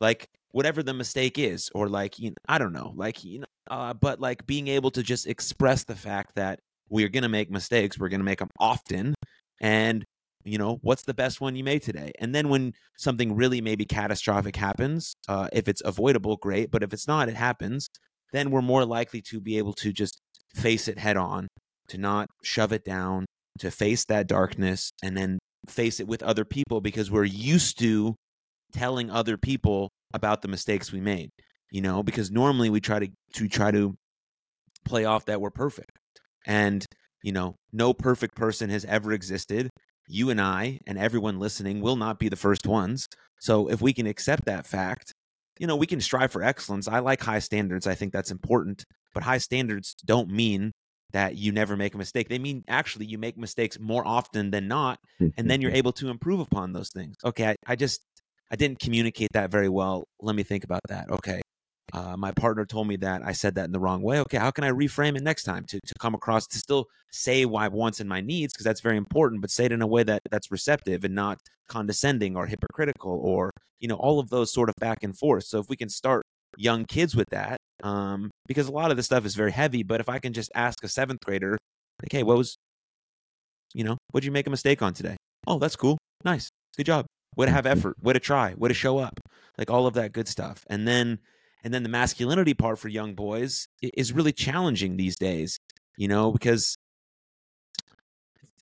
[0.00, 3.46] Like whatever the mistake is, or like, you know, I don't know, like, you know,
[3.70, 7.50] uh, but like being able to just express the fact that we're going to make
[7.50, 7.98] mistakes.
[7.98, 9.14] We're going to make them often.
[9.60, 10.04] And,
[10.44, 12.12] you know, what's the best one you made today?
[12.18, 16.70] And then when something really maybe catastrophic happens, uh, if it's avoidable, great.
[16.70, 17.88] But if it's not, it happens,
[18.32, 20.20] then we're more likely to be able to just
[20.54, 21.48] face it head on,
[21.88, 23.26] to not shove it down,
[23.58, 28.14] to face that darkness and then face it with other people because we're used to
[28.72, 31.30] telling other people about the mistakes we made.
[31.70, 33.94] You know, because normally we try to to try to
[34.84, 35.92] play off that we're perfect.
[36.46, 36.84] And,
[37.22, 39.70] you know, no perfect person has ever existed.
[40.10, 43.06] You and I and everyone listening will not be the first ones.
[43.40, 45.14] So if we can accept that fact
[45.60, 46.88] you know, we can strive for excellence.
[46.88, 47.86] I like high standards.
[47.86, 48.84] I think that's important.
[49.12, 50.72] But high standards don't mean
[51.12, 52.28] that you never make a mistake.
[52.28, 54.98] They mean actually you make mistakes more often than not,
[55.36, 55.76] and then you're mm-hmm.
[55.76, 57.16] able to improve upon those things.
[57.24, 58.00] Okay, I, I just
[58.50, 60.04] I didn't communicate that very well.
[60.20, 61.10] Let me think about that.
[61.10, 61.42] Okay.
[61.92, 64.20] Uh, my partner told me that I said that in the wrong way.
[64.20, 67.44] Okay, how can I reframe it next time to, to come across to still say
[67.44, 70.02] my wants and my needs because that's very important, but say it in a way
[70.04, 74.68] that that's receptive and not condescending or hypocritical or you know all of those sort
[74.68, 75.44] of back and forth.
[75.44, 76.22] So if we can start
[76.56, 79.82] young kids with that, um, because a lot of this stuff is very heavy.
[79.82, 81.58] But if I can just ask a seventh grader,
[82.02, 82.56] like, hey, what was,
[83.74, 85.16] you know, what'd you make a mistake on today?
[85.46, 85.98] Oh, that's cool.
[86.24, 86.48] Nice.
[86.76, 87.06] Good job.
[87.36, 87.96] Way to have effort.
[88.02, 88.54] Way to try.
[88.54, 89.20] Way to show up.
[89.58, 90.64] Like all of that good stuff.
[90.68, 91.18] And then,
[91.62, 95.58] and then the masculinity part for young boys is really challenging these days,
[95.96, 96.76] you know, because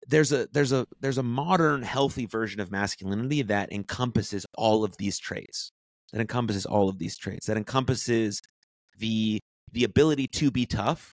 [0.07, 4.97] there's a there's a there's a modern healthy version of masculinity that encompasses all of
[4.97, 5.71] these traits
[6.13, 8.41] that encompasses all of these traits that encompasses
[8.99, 9.39] the
[9.71, 11.13] the ability to be tough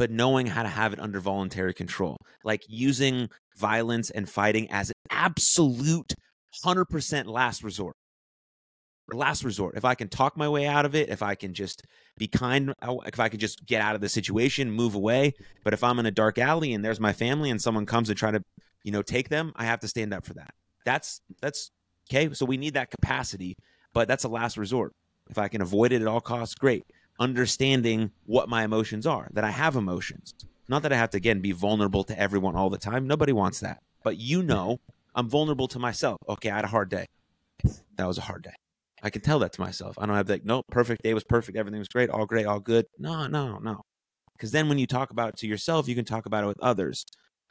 [0.00, 2.16] but knowing how to have it under voluntary control.
[2.42, 3.28] Like using
[3.58, 6.14] violence and fighting as an absolute
[6.64, 7.94] 100% last resort
[9.14, 11.84] last resort if i can talk my way out of it if i can just
[12.18, 12.74] be kind
[13.06, 15.32] if i can just get out of the situation move away
[15.64, 18.14] but if i'm in a dark alley and there's my family and someone comes to
[18.14, 18.42] try to
[18.82, 21.70] you know take them i have to stand up for that that's that's
[22.10, 23.56] okay so we need that capacity
[23.92, 24.94] but that's a last resort
[25.28, 26.84] if i can avoid it at all costs great
[27.20, 30.34] understanding what my emotions are, that I have emotions.
[30.68, 33.06] Not that I have to, again, be vulnerable to everyone all the time.
[33.06, 33.82] Nobody wants that.
[34.02, 34.80] But you know,
[35.14, 36.18] I'm vulnerable to myself.
[36.28, 37.06] Okay, I had a hard day.
[37.96, 38.54] That was a hard day.
[39.02, 39.96] I can tell that to myself.
[39.98, 41.56] I don't have like, no, perfect day was perfect.
[41.56, 42.10] Everything was great.
[42.10, 42.46] All great.
[42.46, 42.86] All good.
[42.98, 43.82] No, no, no.
[44.36, 46.60] Because then when you talk about it to yourself, you can talk about it with
[46.60, 47.04] others.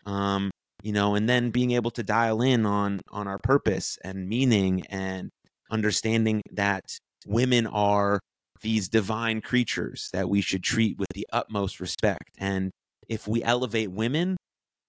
[0.05, 4.27] Um, you know, and then being able to dial in on on our purpose and
[4.27, 5.29] meaning and
[5.69, 6.83] understanding that
[7.27, 8.19] women are
[8.61, 12.29] these divine creatures that we should treat with the utmost respect.
[12.37, 12.71] And
[13.07, 14.37] if we elevate women,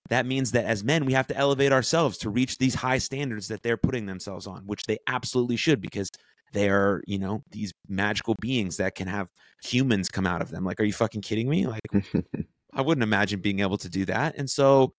[0.09, 3.49] that means that as men, we have to elevate ourselves to reach these high standards
[3.49, 6.11] that they're putting themselves on, which they absolutely should because
[6.52, 9.28] they are, you know, these magical beings that can have
[9.62, 10.64] humans come out of them.
[10.64, 11.66] Like, are you fucking kidding me?
[11.66, 11.80] Like,
[12.72, 14.36] I wouldn't imagine being able to do that.
[14.36, 14.92] And so,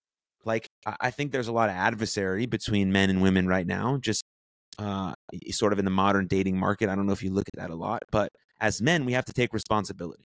[0.45, 0.67] like,
[0.99, 4.23] I think there's a lot of adversary between men and women right now, just
[4.79, 5.13] uh,
[5.49, 6.89] sort of in the modern dating market.
[6.89, 9.25] I don't know if you look at that a lot, but as men, we have
[9.25, 10.27] to take responsibility.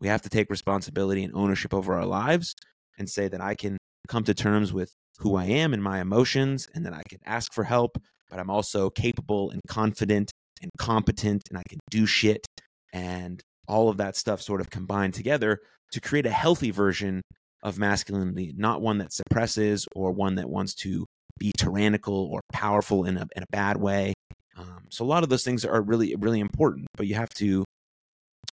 [0.00, 2.54] We have to take responsibility and ownership over our lives
[2.98, 3.76] and say that I can
[4.06, 7.52] come to terms with who I am and my emotions, and that I can ask
[7.52, 7.98] for help,
[8.30, 10.30] but I'm also capable and confident
[10.62, 12.46] and competent, and I can do shit.
[12.92, 15.60] And all of that stuff sort of combined together
[15.92, 17.22] to create a healthy version
[17.62, 21.04] of masculinity, not one that suppresses or one that wants to
[21.38, 24.14] be tyrannical or powerful in a, in a bad way.
[24.56, 27.64] Um, so a lot of those things are really, really important, but you have to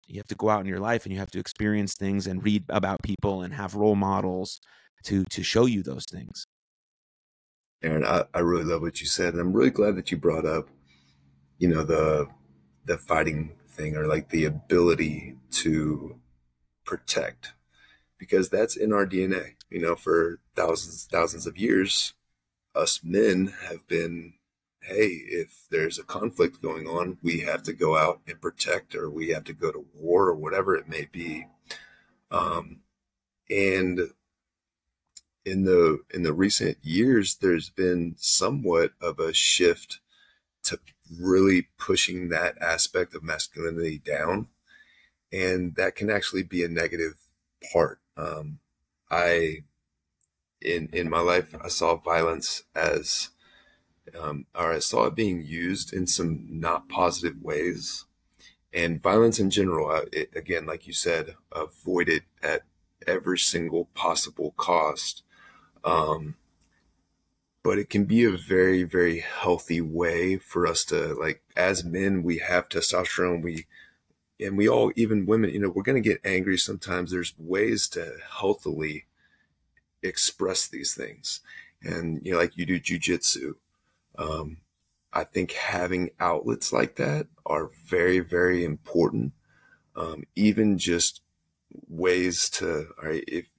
[0.08, 2.44] you have to go out in your life and you have to experience things and
[2.44, 4.60] read about people and have role models
[5.04, 6.46] to to show you those things
[7.84, 10.46] aaron i, I really love what you said and i'm really glad that you brought
[10.46, 10.70] up
[11.58, 12.28] you know the
[12.86, 16.20] the fighting thing or like the ability to
[16.86, 17.54] protect
[18.18, 22.14] because that's in our dna you know for thousands thousands of years
[22.76, 24.34] us men have been
[24.86, 29.10] hey, if there's a conflict going on, we have to go out and protect, or
[29.10, 31.48] we have to go to war, or whatever it may be.
[32.32, 32.82] Um,
[33.50, 34.12] and
[35.46, 40.00] in the in the recent years, there's been somewhat of a shift
[40.64, 40.80] to
[41.20, 44.48] really pushing that aspect of masculinity down,
[45.32, 47.16] and that can actually be a negative
[47.72, 48.00] part.
[48.18, 48.60] Um,
[49.10, 49.64] I
[50.62, 53.30] in in my life, I saw violence as
[54.20, 58.06] um, or I saw it being used in some not positive ways.
[58.74, 62.64] And violence in general, uh, it, again, like you said, avoided at
[63.08, 65.24] every single possible cost.
[65.84, 66.36] Um,
[67.66, 72.22] but it can be a very, very healthy way for us to, like, as men,
[72.22, 73.42] we have testosterone.
[73.42, 73.66] We,
[74.40, 77.10] and we all, even women, you know, we're going to get angry sometimes.
[77.10, 79.06] There's ways to healthily
[80.04, 81.42] express these things.
[81.82, 83.56] And, you know, like you do jujitsu
[84.18, 84.58] um,
[85.12, 89.34] I think having outlets like that are very, very important.
[89.96, 91.22] Um, even just
[91.88, 93.50] ways to, all right, if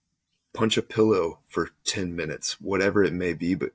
[0.53, 3.72] punch a pillow for 10 minutes, whatever it may be, but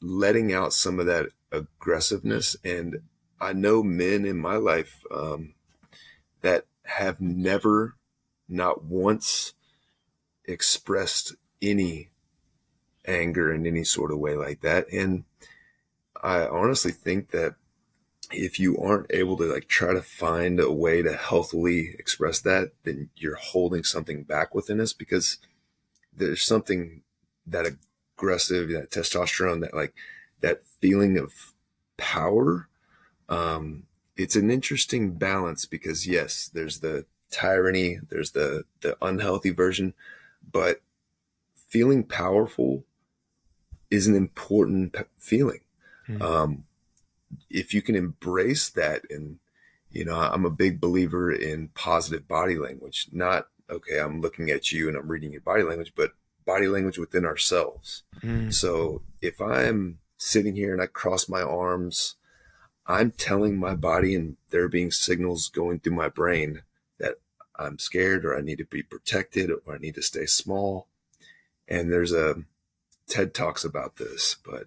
[0.00, 2.56] letting out some of that aggressiveness.
[2.64, 3.02] And
[3.40, 5.54] I know men in my life um,
[6.42, 7.96] that have never,
[8.48, 9.54] not once,
[10.44, 12.10] expressed any
[13.06, 14.86] anger in any sort of way like that.
[14.92, 15.24] And
[16.22, 17.54] I honestly think that
[18.30, 22.72] if you aren't able to like try to find a way to healthily express that,
[22.84, 25.38] then you're holding something back within us because
[26.16, 27.02] there's something
[27.46, 27.66] that
[28.16, 29.94] aggressive, that testosterone, that like
[30.40, 31.52] that feeling of
[31.96, 32.68] power.
[33.28, 33.84] Um,
[34.16, 39.94] it's an interesting balance because yes, there's the tyranny, there's the the unhealthy version,
[40.50, 40.80] but
[41.56, 42.84] feeling powerful
[43.90, 45.60] is an important feeling.
[46.08, 46.22] Mm-hmm.
[46.22, 46.64] Um,
[47.50, 49.38] if you can embrace that and
[49.90, 54.72] you know i'm a big believer in positive body language not okay i'm looking at
[54.72, 56.12] you and i'm reading your body language but
[56.46, 58.52] body language within ourselves mm.
[58.52, 62.16] so if i'm sitting here and i cross my arms
[62.86, 66.62] i'm telling my body and there being signals going through my brain
[66.98, 67.16] that
[67.58, 70.86] i'm scared or i need to be protected or i need to stay small
[71.68, 72.36] and there's a
[73.08, 74.64] ted talks about this but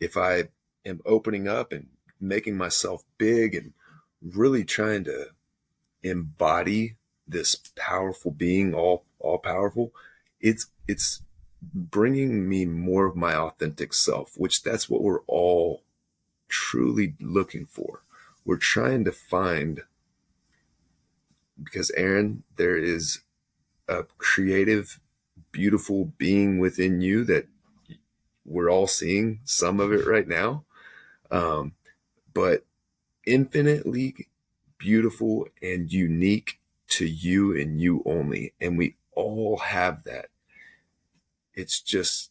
[0.00, 0.44] if i
[0.84, 1.88] am opening up and
[2.20, 3.72] making myself big and
[4.22, 5.26] really trying to
[6.02, 9.92] embody this powerful being all all powerful
[10.40, 11.22] it's it's
[11.72, 15.82] bringing me more of my authentic self which that's what we're all
[16.48, 18.02] truly looking for
[18.44, 19.82] we're trying to find
[21.62, 23.20] because aaron there is
[23.88, 25.00] a creative
[25.50, 27.46] beautiful being within you that
[28.44, 30.64] we're all seeing some of it right now
[31.30, 31.72] um,
[32.32, 32.64] but
[33.26, 34.28] infinitely
[34.78, 38.54] beautiful and unique to you and you only.
[38.60, 40.26] And we all have that.
[41.54, 42.30] It's just,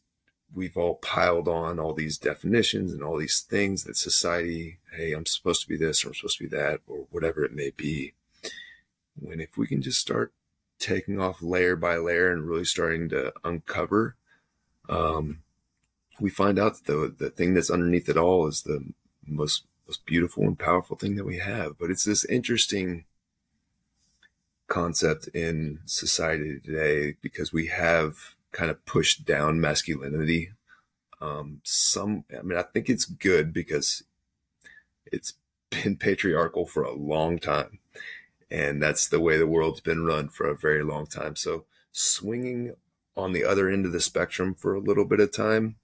[0.54, 5.26] we've all piled on all these definitions and all these things that society, hey, I'm
[5.26, 8.14] supposed to be this or I'm supposed to be that or whatever it may be.
[9.20, 10.32] When if we can just start
[10.80, 14.16] taking off layer by layer and really starting to uncover,
[14.88, 15.40] um,
[16.20, 18.94] we find out that the, the thing that's underneath it all is the
[19.26, 21.78] most most beautiful and powerful thing that we have.
[21.80, 23.06] But it's this interesting
[24.68, 30.52] concept in society today because we have kind of pushed down masculinity.
[31.22, 34.04] Um, some, I mean, I think it's good because
[35.06, 35.34] it's
[35.70, 37.80] been patriarchal for a long time.
[38.50, 41.36] And that's the way the world's been run for a very long time.
[41.36, 42.76] So swinging
[43.16, 45.76] on the other end of the spectrum for a little bit of time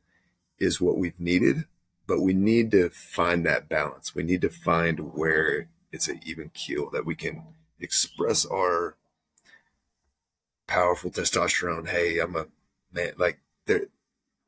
[0.60, 1.66] is what we've needed
[2.08, 4.14] but we need to find that balance.
[4.14, 7.44] We need to find where it's an even keel that we can
[7.80, 8.96] express our
[10.68, 11.90] powerful testosterone.
[11.90, 12.48] Hey, I'm a
[12.92, 13.14] man.
[13.18, 13.88] Like there,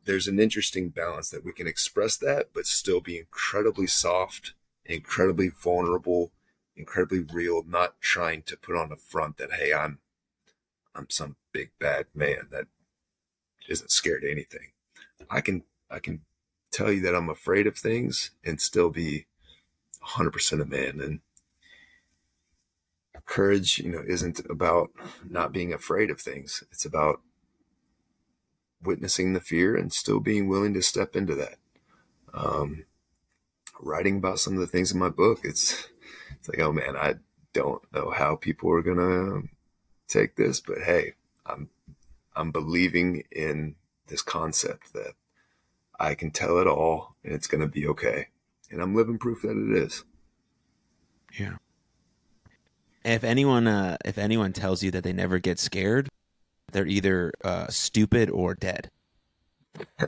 [0.06, 4.54] there's an interesting balance that we can express that, but still be incredibly soft,
[4.86, 6.32] incredibly vulnerable,
[6.76, 7.64] incredibly real.
[7.68, 10.00] Not trying to put on a front that hey, I'm,
[10.96, 12.68] I'm some big bad man that
[13.68, 14.72] isn't scared of anything.
[15.30, 16.22] I can, I can
[16.72, 19.26] tell you that I'm afraid of things and still be
[20.04, 21.00] 100% a man.
[21.00, 21.20] And
[23.26, 24.92] courage, you know, isn't about
[25.28, 26.64] not being afraid of things.
[26.72, 27.22] It's about
[28.84, 31.58] witnessing the fear and still being willing to step into that.
[32.34, 32.86] Um,
[33.80, 35.88] writing about some of the things in my book, it's,
[36.38, 37.16] it's like, oh man, I
[37.54, 39.50] don't know how people are to
[40.08, 41.14] take this, but hey,
[41.46, 41.70] I'm,
[42.36, 43.76] I'm believing in
[44.08, 45.14] this concept that
[46.00, 48.28] I can tell it all and it's to be okay.
[48.70, 50.04] And I'm living proof that it is.
[51.40, 51.56] Yeah.
[53.06, 56.10] If anyone, uh, if anyone tells you that they never get scared,
[56.72, 58.90] they're either uh, stupid or dead.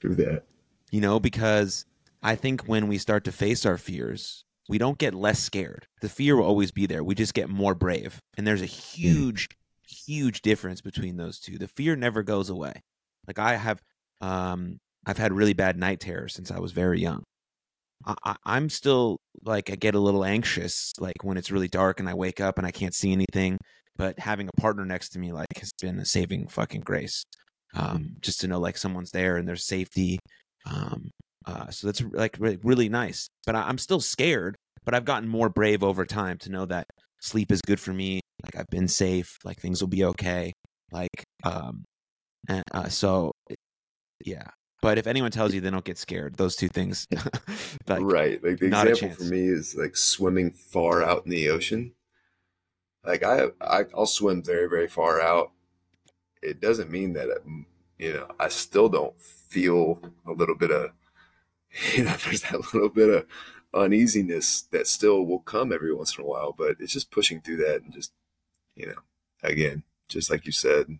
[0.00, 0.44] True that.
[0.90, 1.84] You know, because
[2.22, 5.86] I think when we start to face our fears, we don't get less scared.
[6.00, 7.02] The fear will always be there.
[7.02, 8.20] We just get more brave.
[8.38, 10.06] And there's a huge, mm.
[10.06, 11.58] huge difference between those two.
[11.58, 12.82] The fear never goes away.
[13.26, 13.82] Like I have
[14.20, 17.24] um, I've had really bad night terrors since I was very young.
[18.06, 22.08] I, am still like I get a little anxious like when it's really dark and
[22.08, 23.58] I wake up and I can't see anything.
[23.96, 27.24] But having a partner next to me like has been a saving fucking grace.
[27.74, 30.18] Um, just to know like someone's there and there's safety.
[30.66, 31.10] Um,
[31.46, 33.28] uh, so that's like really, really nice.
[33.46, 34.56] But I, I'm still scared.
[34.84, 36.86] But I've gotten more brave over time to know that
[37.20, 38.20] sleep is good for me.
[38.42, 39.38] Like I've been safe.
[39.44, 40.52] Like things will be okay.
[40.90, 41.84] Like um,
[42.48, 43.32] and, uh, so
[44.24, 44.48] yeah.
[44.82, 47.06] But if anyone tells you they don't get scared, those two things,
[47.86, 48.42] like, right?
[48.42, 51.92] Like the example for me is like swimming far out in the ocean.
[53.06, 55.52] Like I, I, I'll swim very, very far out.
[56.42, 57.44] It doesn't mean that it,
[57.96, 60.90] you know I still don't feel a little bit of,
[61.94, 63.26] you know, there's that little bit of
[63.72, 66.52] uneasiness that still will come every once in a while.
[66.52, 68.12] But it's just pushing through that and just,
[68.74, 68.98] you know,
[69.44, 70.98] again, just like you said,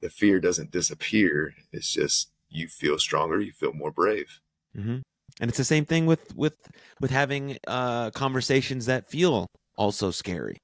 [0.00, 1.54] the fear doesn't disappear.
[1.72, 4.40] It's just you feel stronger, you feel more brave.
[4.76, 4.98] Mm-hmm.
[5.40, 6.56] and it's the same thing with with
[7.00, 9.46] with having uh conversations that feel
[9.76, 10.58] also scary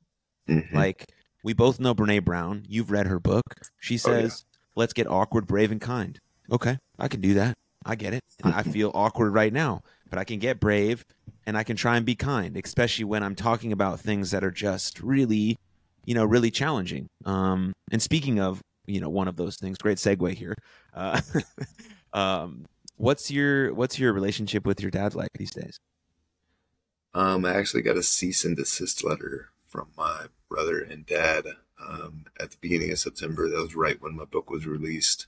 [0.49, 0.73] Mhm.
[0.73, 1.07] like
[1.45, 3.43] we both know brene brown you've read her book
[3.81, 4.21] she Oh, yeah.
[4.29, 4.45] says
[4.77, 6.19] let's get awkward brave and kind
[6.51, 7.55] okay i can do that
[7.87, 9.81] i get it I, I feel awkward right now
[10.11, 11.05] but i can get brave
[11.47, 14.51] and i can try and be kind especially when i'm talking about things that are
[14.69, 15.57] just really
[16.05, 19.99] you know really challenging um and speaking of you know one of those things great
[19.99, 20.57] segue here
[20.95, 21.21] uh
[22.13, 22.67] um
[22.97, 25.79] what's your what's your relationship with your dad like these days
[27.15, 31.45] Um, I actually got a cease and desist letter from my brother and dad
[31.79, 33.49] um, at the beginning of September.
[33.51, 35.27] That was right when my book was released.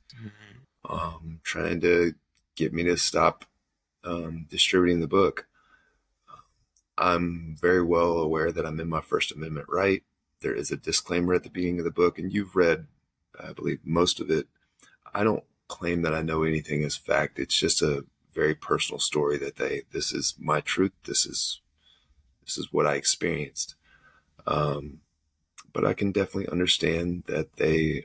[0.89, 2.15] Um, trying to
[2.57, 3.45] get me to stop
[4.03, 5.47] um, distributing the book.
[6.97, 10.03] I'm very well aware that I'm in my First Amendment right.
[10.41, 12.87] There is a disclaimer at the beginning of the book, and you've read,
[13.43, 14.47] I believe, most of it.
[15.15, 17.39] I don't claim that I know anything as fact.
[17.39, 18.05] It's just a
[18.35, 19.83] very personal story that they.
[19.93, 20.93] This is my truth.
[21.05, 21.61] This is
[22.45, 23.75] this is what I experienced.
[24.47, 25.01] Um,
[25.73, 28.05] but I can definitely understand that they,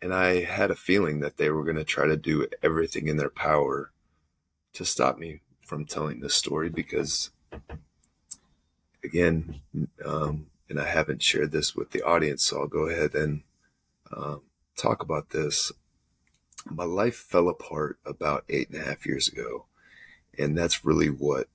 [0.00, 3.16] and I had a feeling that they were going to try to do everything in
[3.16, 3.90] their power
[4.74, 7.30] to stop me from telling this story because,
[9.02, 9.60] again,
[10.04, 13.42] um, and I haven't shared this with the audience, so I'll go ahead and
[14.16, 14.42] um,
[14.76, 15.72] talk about this.
[16.68, 19.66] My life fell apart about eight and a half years ago,
[20.38, 21.48] and that's really what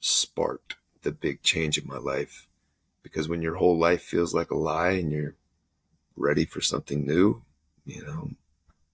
[0.00, 2.46] sparked the big change in my life
[3.02, 5.34] because when your whole life feels like a lie and you're
[6.16, 7.42] ready for something new,
[7.84, 8.30] you know,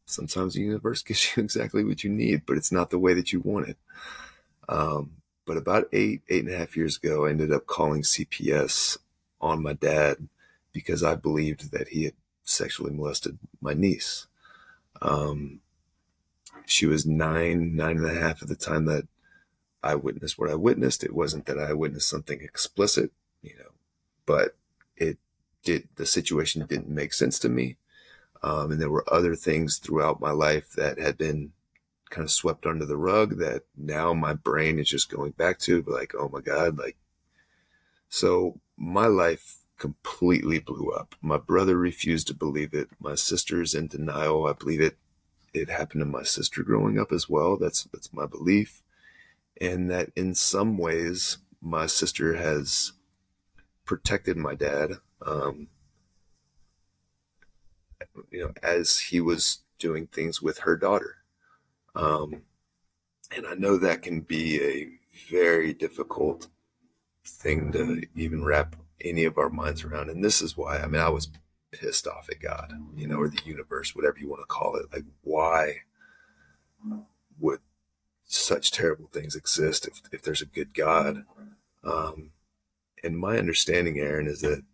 [0.04, 3.32] sometimes the universe gives you exactly what you need, but it's not the way that
[3.32, 3.76] you want it.
[4.68, 5.12] Um,
[5.44, 8.98] but about eight, eight and a half years ago, I ended up calling CPS
[9.40, 10.28] on my dad
[10.72, 12.14] because I believed that he had
[12.46, 14.26] sexually molested my niece.
[15.02, 15.60] Um,
[16.64, 19.06] she was nine, nine and a half at the time that
[19.82, 21.04] I witnessed what I witnessed.
[21.04, 23.72] It wasn't that I witnessed something explicit, you know,
[24.24, 24.56] but
[24.96, 25.18] it
[25.62, 27.76] did, the situation didn't make sense to me.
[28.42, 31.52] Um, and there were other things throughout my life that had been
[32.10, 35.84] kind of swept under the rug that now my brain is just going back to
[35.86, 36.96] like, oh my God, like,
[38.08, 41.14] so my life completely blew up.
[41.20, 42.88] My brother refused to believe it.
[42.98, 44.46] My sister's in denial.
[44.46, 44.96] I believe it,
[45.52, 47.56] it happened to my sister growing up as well.
[47.56, 48.82] That's, that's my belief
[49.60, 52.92] and that in some ways my sister has
[53.84, 54.92] protected my dad
[55.24, 55.68] um,
[58.30, 61.16] you know as he was doing things with her daughter
[61.94, 62.42] um,
[63.34, 64.88] and i know that can be a
[65.30, 66.48] very difficult
[67.24, 71.00] thing to even wrap any of our minds around and this is why i mean
[71.00, 71.28] i was
[71.72, 74.86] pissed off at god you know or the universe whatever you want to call it
[74.92, 75.76] like why
[77.38, 77.60] would
[78.26, 81.24] such terrible things exist if, if there's a good God.
[81.84, 82.30] Um,
[83.02, 84.64] and my understanding, Aaron, is that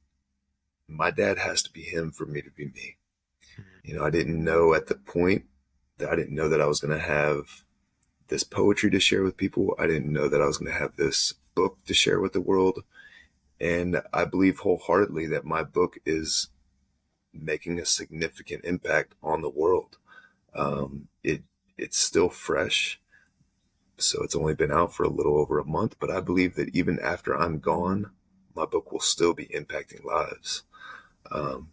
[0.89, 2.97] my dad has to be him for me to be me.
[3.85, 5.45] You know, I didn't know at the point
[5.99, 7.64] that I didn't know that I was going to have
[8.29, 9.75] this poetry to share with people.
[9.79, 12.41] I didn't know that I was going to have this book to share with the
[12.41, 12.85] world.
[13.63, 16.51] And I believe wholeheartedly that my book is
[17.33, 19.97] making a significant impact on the world.
[20.55, 21.43] Um, it,
[21.79, 23.01] it's still fresh
[24.03, 26.75] so it's only been out for a little over a month, but I believe that
[26.75, 28.11] even after I'm gone,
[28.55, 30.65] my book will still be impacting lives.
[31.31, 31.71] Um,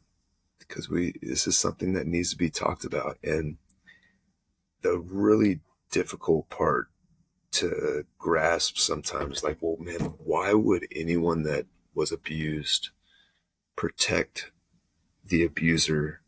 [0.60, 3.18] because we, this is something that needs to be talked about.
[3.24, 3.58] And
[4.84, 6.90] the really difficult part
[7.54, 11.66] to grasp sometimes, like, well, man, why would anyone that
[12.00, 12.90] was abused
[13.76, 14.52] protect
[15.24, 16.22] the abuser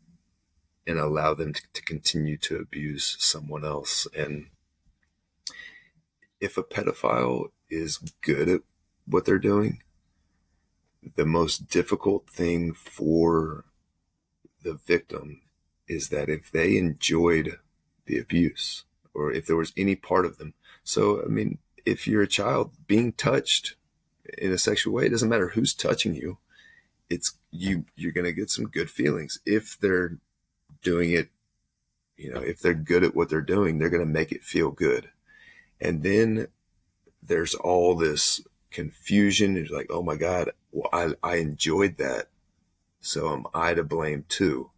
[0.86, 4.06] and allow them to, to continue to abuse someone else?
[4.16, 4.46] And,
[6.42, 8.62] if a pedophile is good at
[9.06, 9.80] what they're doing,
[11.14, 13.64] the most difficult thing for
[14.62, 15.42] the victim
[15.86, 17.58] is that if they enjoyed
[18.06, 20.54] the abuse or if there was any part of them.
[20.82, 23.76] So, I mean, if you're a child being touched
[24.38, 26.38] in a sexual way, it doesn't matter who's touching you.
[27.10, 29.40] It's you, you're to get some good feelings.
[29.44, 30.18] If they're
[30.82, 31.28] doing it,
[32.16, 35.10] you know, if they're good at what they're doing, they're to make it feel good.
[35.80, 36.48] And then
[37.22, 39.56] there's all this confusion.
[39.56, 42.28] It's like, oh my God, well, I, I enjoyed that.
[43.00, 44.70] So am I to blame too?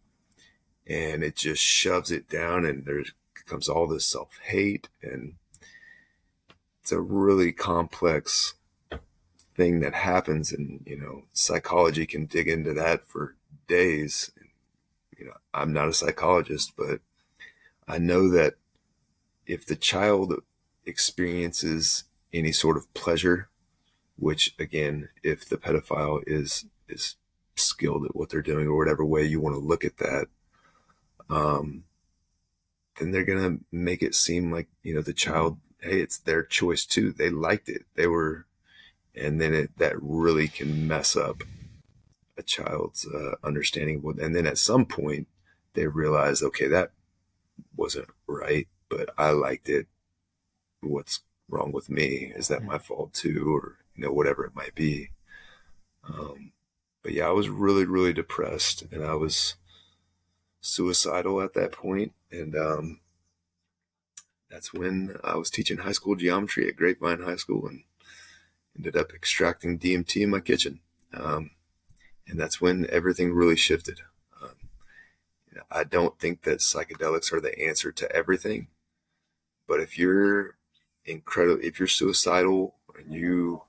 [0.87, 3.03] And it just shoves it down and there
[3.45, 4.89] comes all this self hate.
[5.01, 5.35] And
[6.81, 8.55] it's a really complex
[9.55, 10.51] thing that happens.
[10.51, 13.35] And, you know, psychology can dig into that for
[13.67, 14.31] days.
[15.17, 16.99] You know, I'm not a psychologist, but
[17.87, 18.55] I know that
[19.45, 20.41] if the child
[20.85, 23.49] experiences any sort of pleasure,
[24.17, 27.15] which again, if the pedophile is is
[27.55, 30.27] skilled at what they're doing or whatever way you want to look at that,
[31.29, 31.83] um,
[32.99, 35.57] then they're gonna make it seem like you know the child.
[35.79, 37.11] Hey, it's their choice too.
[37.11, 37.83] They liked it.
[37.95, 38.45] They were,
[39.15, 41.43] and then it that really can mess up
[42.37, 44.03] a child's uh, understanding.
[44.21, 45.27] And then at some point,
[45.73, 46.91] they realize, okay, that
[47.75, 49.87] wasn't right, but I liked it.
[50.81, 52.33] What's wrong with me?
[52.35, 55.09] Is that my fault too, or you know, whatever it might be.
[56.07, 56.51] Um,
[57.01, 59.55] but yeah, I was really, really depressed, and I was
[60.59, 62.99] suicidal at that point, and um,
[64.49, 67.83] that's when I was teaching high school geometry at Grapevine High School, and
[68.75, 70.79] ended up extracting DMT in my kitchen.
[71.13, 71.51] Um,
[72.27, 74.01] and that's when everything really shifted.
[74.41, 74.55] Um,
[75.71, 78.67] I don't think that psychedelics are the answer to everything,
[79.67, 80.57] but if you're
[81.05, 83.63] incredible, if you're suicidal and you,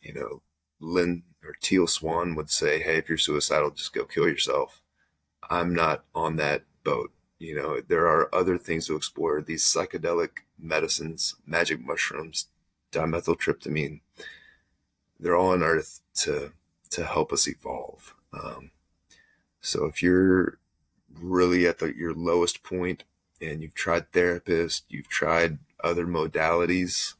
[0.00, 0.42] you know,
[0.80, 4.82] Lynn or Teal Swan would say, "Hey, if you're suicidal, just go kill yourself."
[5.50, 7.12] I'm not on that boat.
[7.38, 9.42] You know, there are other things to explore.
[9.42, 12.48] These psychedelic medicines, magic mushrooms,
[12.92, 14.00] dimethyltryptamine,
[15.24, 16.52] they're all on earth to
[16.90, 18.14] to help us evolve.
[18.32, 18.70] Um,
[19.60, 20.58] so if you're
[21.10, 23.04] really at the, your lowest point
[23.40, 27.14] and you've tried therapists, you've tried other modalities,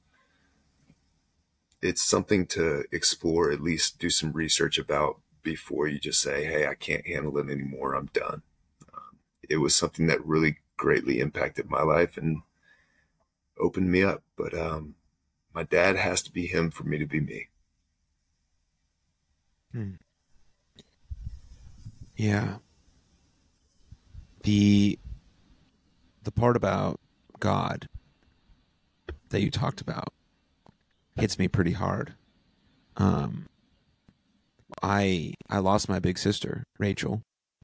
[1.80, 6.66] it's something to explore, at least do some research about before you just say, Hey,
[6.66, 7.94] I can't handle it anymore.
[7.94, 8.42] I'm done.
[8.92, 12.42] Um, it was something that really greatly impacted my life and
[13.58, 14.22] opened me up.
[14.36, 14.94] But, um,
[15.54, 17.48] my dad has to be him for me to be me.
[19.74, 19.94] Hmm.
[22.16, 22.58] Yeah.
[24.44, 24.98] The
[26.22, 27.00] the part about
[27.40, 27.88] God
[29.30, 30.08] that you talked about
[31.16, 32.14] hits me pretty hard.
[32.96, 33.46] Um
[34.80, 37.22] I I lost my big sister, Rachel,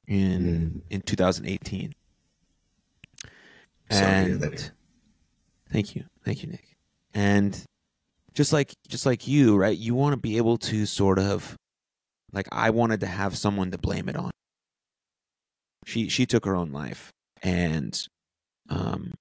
[0.08, 0.80] in mm.
[0.90, 1.92] in 2018.
[3.88, 4.72] and
[5.72, 6.04] thank you.
[6.24, 6.76] Thank you, Nick.
[7.14, 7.64] And
[8.34, 9.76] just like just like you, right?
[9.76, 11.56] You want to be able to sort of
[12.32, 14.30] like I wanted to have someone to blame it on.
[15.86, 17.10] She she took her own life,
[17.42, 17.98] and
[18.68, 19.14] um,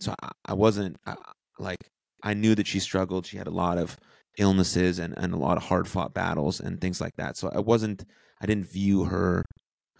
[0.00, 1.16] so I, I wasn't I,
[1.58, 1.88] like
[2.22, 3.26] I knew that she struggled.
[3.26, 3.96] She had a lot of
[4.38, 7.36] illnesses and, and a lot of hard fought battles and things like that.
[7.36, 8.04] So I wasn't
[8.40, 9.44] I didn't view her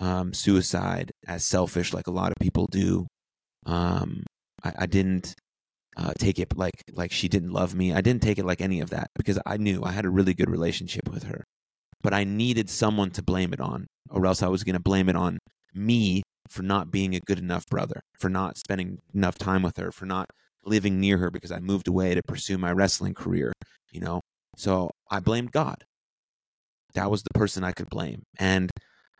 [0.00, 3.06] um, suicide as selfish like a lot of people do.
[3.66, 4.24] Um,
[4.64, 5.34] I, I didn't
[5.96, 7.92] uh, take it like like she didn't love me.
[7.92, 10.34] I didn't take it like any of that because I knew I had a really
[10.34, 11.44] good relationship with her
[12.02, 15.08] but I needed someone to blame it on, or else I was going to blame
[15.08, 15.38] it on
[15.74, 19.90] me for not being a good enough brother, for not spending enough time with her,
[19.90, 20.26] for not
[20.64, 23.52] living near her because I moved away to pursue my wrestling career,
[23.90, 24.20] you know?
[24.56, 25.84] So I blamed God.
[26.94, 28.22] That was the person I could blame.
[28.38, 28.70] And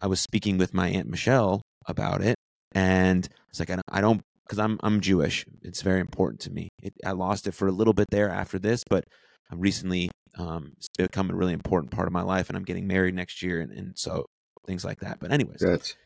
[0.01, 2.37] I was speaking with my Aunt Michelle about it.
[2.73, 5.47] And it's like, I don't, because I'm, I'm Jewish.
[5.63, 6.69] It's very important to me.
[6.83, 9.05] It, I lost it for a little bit there after this, but
[9.51, 12.87] I recently um, it's become a really important part of my life, and I'm getting
[12.87, 14.27] married next year, and, and so
[14.67, 15.21] things like that.
[15.21, 15.97] But anyways, That's...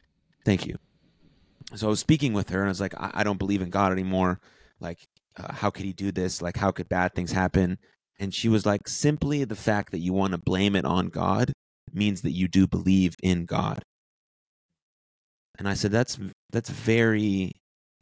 [0.44, 0.76] thank you.
[1.74, 3.70] So I was speaking with her, and I was like, I, I don't believe in
[3.70, 4.40] God anymore.
[4.80, 4.98] Like,
[5.36, 6.42] uh, how could He do this?
[6.42, 7.78] Like, how could bad things happen?
[8.18, 11.52] And she was like, simply the fact that you want to blame it on God
[11.92, 13.82] means that you do believe in God.
[15.58, 16.18] And I said, that's
[16.50, 17.52] that's very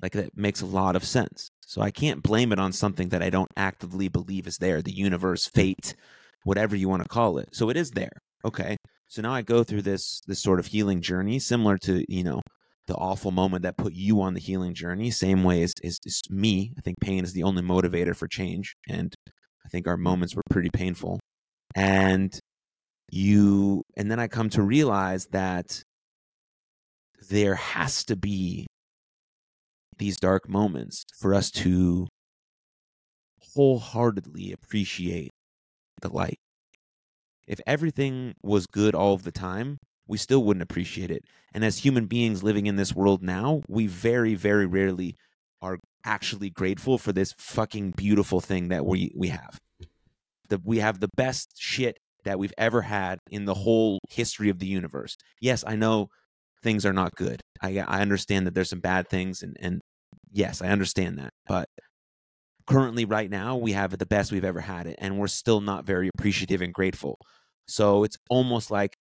[0.03, 1.49] like that makes a lot of sense.
[1.66, 4.92] So I can't blame it on something that I don't actively believe is there, the
[4.95, 5.95] universe, fate,
[6.45, 7.49] whatever you want to call it.
[7.53, 8.12] So it is there.
[8.45, 8.76] Okay.
[9.09, 12.40] So now I go through this this sort of healing journey similar to, you know,
[12.86, 16.20] the awful moment that put you on the healing journey, same way as, as, as
[16.28, 16.72] me.
[16.76, 18.74] I think pain is the only motivator for change.
[18.88, 19.14] And
[19.64, 21.20] I think our moments were pretty painful.
[21.74, 22.38] And
[23.11, 25.82] you, and then I come to realize that
[27.30, 28.66] there has to be
[29.99, 32.09] these dark moments for us to
[33.55, 35.30] wholeheartedly appreciate
[36.03, 36.38] the light.
[37.47, 41.22] If everything was good all of the time, we still wouldn't appreciate it.
[41.53, 45.16] And as human beings living in this world now, we very, very rarely
[45.62, 49.59] are actually grateful for this fucking beautiful thing that we, we have.
[50.49, 54.59] The, we have the best shit that we've ever had in the whole history of
[54.59, 55.16] the universe.
[55.40, 56.09] Yes, I know
[56.64, 57.40] things are not good.
[57.62, 59.80] I I understand that there's some bad things and and
[60.32, 61.30] yes, I understand that.
[61.46, 61.68] But
[62.66, 65.60] currently right now we have it the best we've ever had it and we're still
[65.60, 67.18] not very appreciative and grateful.
[67.68, 68.94] So it's almost like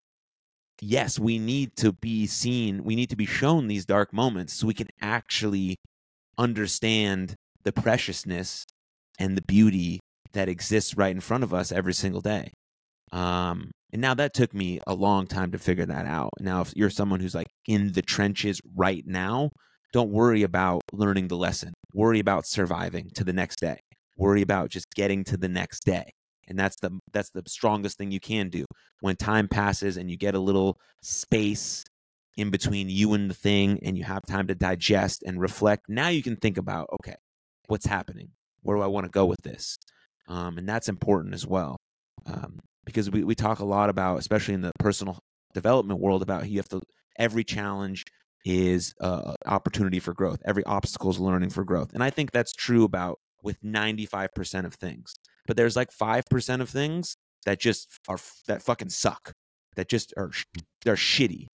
[0.82, 4.68] yes, we need to be seen, we need to be shown these dark moments so
[4.68, 5.78] we can actually
[6.38, 8.66] understand the preciousness
[9.20, 9.99] and the beauty
[10.34, 12.51] that exists right in front of us every single day.
[13.14, 16.32] Um, and now that took me a long time to figure that out.
[16.39, 19.51] Now, if you're someone who's like in the trenches right now,
[19.93, 21.74] don't worry about learning the lesson.
[21.93, 23.78] Worry about surviving to the next day.
[24.18, 26.05] Worry about just getting to the next day.
[26.47, 28.66] And that's the that's the strongest thing you can do.
[29.01, 31.84] When time passes and you get a little space
[32.36, 36.07] in between you and the thing and you have time to digest and reflect, now
[36.07, 37.16] you can think about, okay,
[37.68, 38.30] what's happening?
[38.64, 39.78] Where do I want to go with this?
[40.28, 41.78] Um, and that's important as well.
[42.26, 45.20] Um, because we, we talk a lot about, especially in the personal
[45.54, 46.82] development world, about you have to,
[47.18, 48.06] every challenge
[48.46, 50.40] is uh, opportunity for growth.
[50.46, 51.94] Every obstacle is learning for growth.
[51.94, 55.14] And I think that's true about with 95% of things.
[55.48, 57.16] But there's like 5% of things
[57.46, 58.18] that just are,
[58.48, 59.32] that fucking suck,
[59.76, 60.32] that just are,
[60.84, 61.48] they're shitty.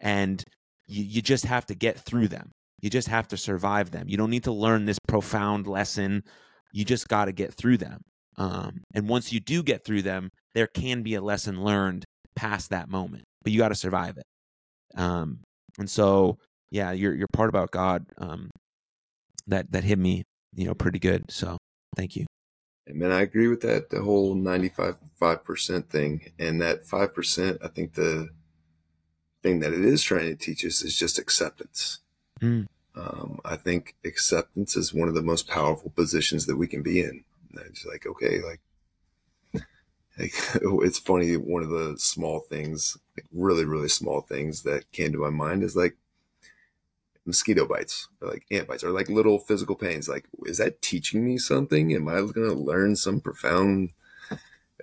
[0.00, 0.42] And
[0.86, 2.50] you, you just have to get through them.
[2.80, 4.08] You just have to survive them.
[4.08, 6.22] You don't need to learn this profound lesson.
[6.72, 8.00] You just got to get through them.
[8.36, 12.70] Um, and once you do get through them, there can be a lesson learned past
[12.70, 14.24] that moment, but you got to survive it.
[14.98, 15.40] Um,
[15.78, 16.38] and so,
[16.70, 18.50] yeah, your your part about God um,
[19.46, 20.24] that that hit me,
[20.54, 21.30] you know, pretty good.
[21.30, 21.56] So,
[21.96, 22.26] thank you.
[22.86, 23.90] And man, I agree with that.
[23.90, 26.32] The whole 95 5% thing.
[26.38, 28.28] And that 5%, I think the
[29.42, 32.00] thing that it is trying to teach us is just acceptance.
[32.40, 32.66] Mm.
[32.94, 37.00] Um, I think acceptance is one of the most powerful positions that we can be
[37.00, 37.24] in.
[37.54, 38.60] It's like, okay, like,
[40.22, 41.36] like, it's funny.
[41.36, 45.62] One of the small things, like really, really small things that came to my mind
[45.62, 45.96] is like
[47.24, 50.08] mosquito bites or like ant bites or like little physical pains.
[50.08, 51.92] Like, is that teaching me something?
[51.94, 53.90] Am I going to learn some profound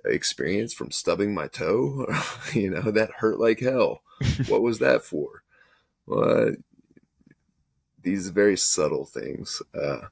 [0.05, 2.05] experience from stubbing my toe?
[2.53, 4.01] you know, that hurt like hell.
[4.47, 5.43] what was that for?
[6.05, 6.53] Well,
[8.01, 9.61] these very subtle things.
[9.73, 10.07] Uh,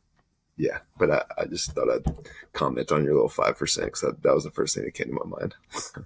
[0.57, 4.23] yeah, but I, I, just thought I'd comment on your little five percent because that,
[4.23, 5.55] that was the first thing that came to my mind.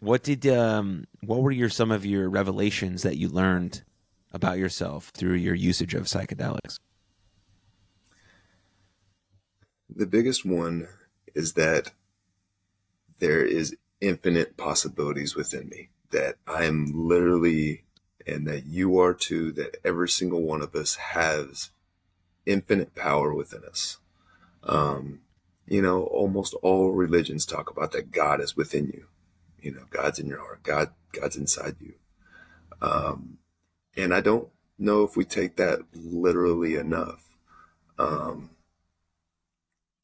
[0.00, 3.82] what did um what were your some of your revelations that you learned
[4.32, 6.78] about yourself through your usage of psychedelics?
[9.88, 10.88] The biggest one
[11.34, 11.92] is that
[13.20, 15.88] there is infinite possibilities within me.
[16.10, 17.84] That I am literally,
[18.26, 19.50] and that you are too.
[19.52, 21.70] That every single one of us has
[22.46, 23.98] infinite power within us.
[24.62, 25.20] Um,
[25.66, 29.06] you know, almost all religions talk about that God is within you.
[29.60, 30.62] You know, God's in your heart.
[30.62, 31.94] God, God's inside you.
[32.82, 33.38] Um,
[33.96, 37.36] and I don't know if we take that literally enough.
[37.98, 38.50] Um,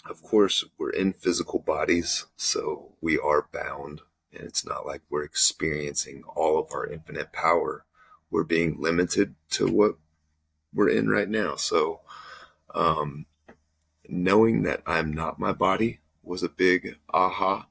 [0.08, 4.00] of course, we're in physical bodies, so we are bound,
[4.32, 7.84] and it's not like we're experiencing all of our infinite power.
[8.30, 9.96] We're being limited to what
[10.72, 11.56] we're in right now.
[11.56, 12.00] So,
[12.74, 13.26] um,
[14.08, 17.66] knowing that I'm not my body was a big aha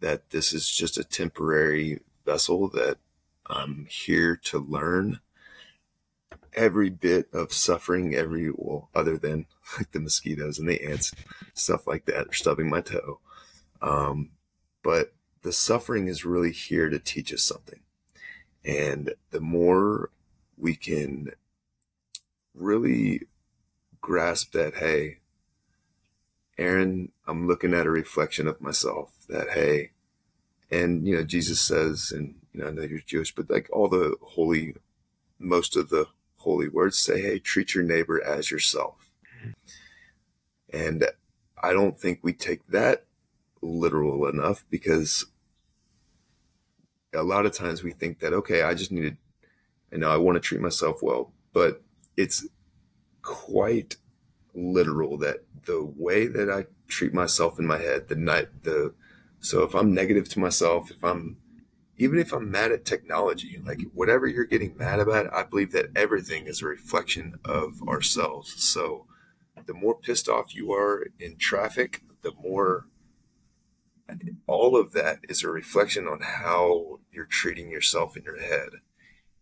[0.00, 2.98] that this is just a temporary vessel that
[3.46, 5.20] I'm here to learn
[6.54, 9.46] every bit of suffering every well other than
[9.78, 11.12] like the mosquitoes and the ants
[11.54, 13.20] stuff like that or stubbing my toe.
[13.82, 14.30] Um,
[14.82, 15.12] but
[15.42, 17.80] the suffering is really here to teach us something.
[18.64, 20.10] And the more
[20.56, 21.30] we can
[22.54, 23.22] really
[24.06, 25.18] grasp that, hey,
[26.56, 29.90] Aaron, I'm looking at a reflection of myself that, hey,
[30.70, 33.88] and, you know, Jesus says, and, you know, I know you're Jewish, but like all
[33.88, 34.76] the holy,
[35.40, 39.10] most of the holy words say, hey, treat your neighbor as yourself.
[40.72, 41.04] And
[41.60, 43.06] I don't think we take that
[43.60, 45.26] literal enough because
[47.12, 49.16] a lot of times we think that, okay, I just need to,
[49.90, 51.82] you know, I want to treat myself well, but
[52.16, 52.46] it's
[53.26, 53.96] quite
[54.54, 58.94] literal that the way that I treat myself in my head, the night, the,
[59.40, 61.38] so if I'm negative to myself, if I'm,
[61.98, 65.90] even if I'm mad at technology, like whatever you're getting mad about, I believe that
[65.96, 68.62] everything is a reflection of ourselves.
[68.62, 69.06] So
[69.66, 72.86] the more pissed off you are in traffic, the more
[74.46, 78.68] all of that is a reflection on how you're treating yourself in your head.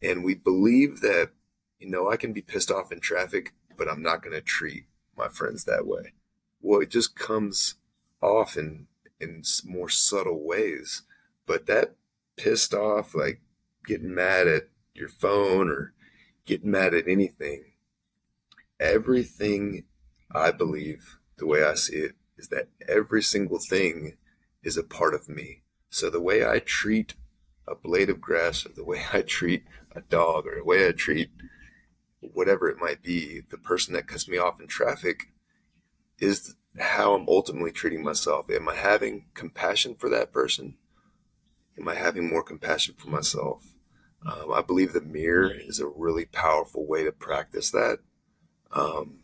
[0.00, 1.30] And we believe that,
[1.78, 4.86] you know, I can be pissed off in traffic but I'm not going to treat
[5.16, 6.12] my friends that way.
[6.60, 7.76] Well, it just comes
[8.22, 8.86] off in,
[9.20, 11.02] in more subtle ways.
[11.46, 11.94] But that
[12.36, 13.40] pissed off, like
[13.86, 15.92] getting mad at your phone or
[16.46, 17.72] getting mad at anything,
[18.80, 19.84] everything
[20.34, 24.16] I believe, the way I see it, is that every single thing
[24.62, 25.62] is a part of me.
[25.90, 27.14] So the way I treat
[27.68, 29.64] a blade of grass or the way I treat
[29.94, 31.30] a dog or the way I treat
[32.32, 35.32] whatever it might be, the person that cuts me off in traffic
[36.18, 38.50] is how I'm ultimately treating myself.
[38.50, 40.76] Am I having compassion for that person?
[41.78, 43.74] Am I having more compassion for myself?
[44.26, 47.98] Um, I believe the mirror is a really powerful way to practice that.
[48.72, 49.20] Um,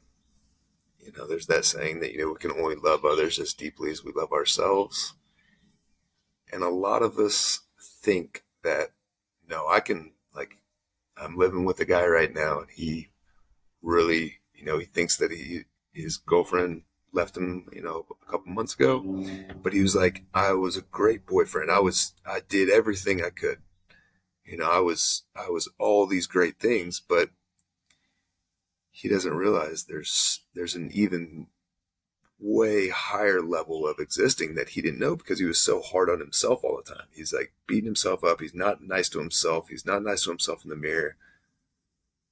[0.99, 3.91] you know, there's that saying that, you know, we can only love others as deeply
[3.91, 5.15] as we love ourselves.
[6.53, 8.91] And a lot of us think that,
[9.49, 10.13] no, I can,
[11.21, 13.11] I'm living with a guy right now and he
[13.83, 15.63] really, you know, he thinks that he,
[15.93, 19.25] his girlfriend left him, you know, a couple months ago,
[19.63, 21.71] but he was like, I was a great boyfriend.
[21.71, 23.59] I was, I did everything I could.
[24.45, 27.31] You know, I was, I was all these great things, but
[28.91, 31.49] he doesn't realize there's, there's an even
[32.41, 36.21] way higher level of existing that he didn't know because he was so hard on
[36.21, 37.07] himself all the time.
[37.13, 38.41] He's like beating himself up.
[38.41, 39.69] He's not nice to himself.
[39.69, 41.17] He's not nice to himself in the mirror.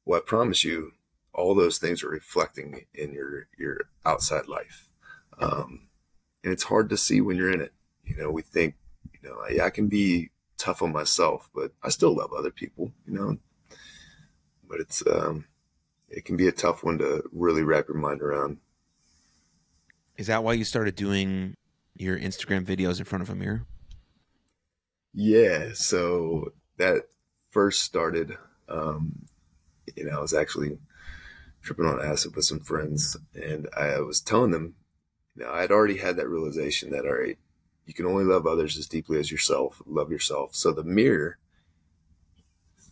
[0.05, 0.93] Well, I promise you,
[1.35, 4.89] all those things are reflecting in your your outside life,
[5.39, 5.89] um,
[6.43, 7.73] and it's hard to see when you're in it.
[8.05, 8.75] You know, we think,
[9.13, 12.93] you know, I, I can be tough on myself, but I still love other people.
[13.07, 13.39] You know,
[14.67, 15.45] but it's um,
[16.09, 18.59] it can be a tough one to really wrap your mind around.
[20.19, 21.55] Is that why you started doing
[21.95, 23.65] your Instagram videos in front of a mirror?
[25.15, 27.05] Yeah, so that
[27.51, 28.37] first started.
[28.69, 29.27] Um,
[29.97, 30.77] you know, I was actually
[31.63, 34.75] tripping on acid with some friends, and I was telling them,
[35.37, 37.39] you know, I had already had that realization that all right,
[37.87, 39.81] you can only love others as deeply as yourself.
[39.87, 40.57] Love yourself.
[40.57, 41.39] So the mirror,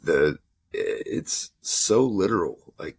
[0.00, 0.38] the
[0.72, 2.58] it's so literal.
[2.78, 2.98] Like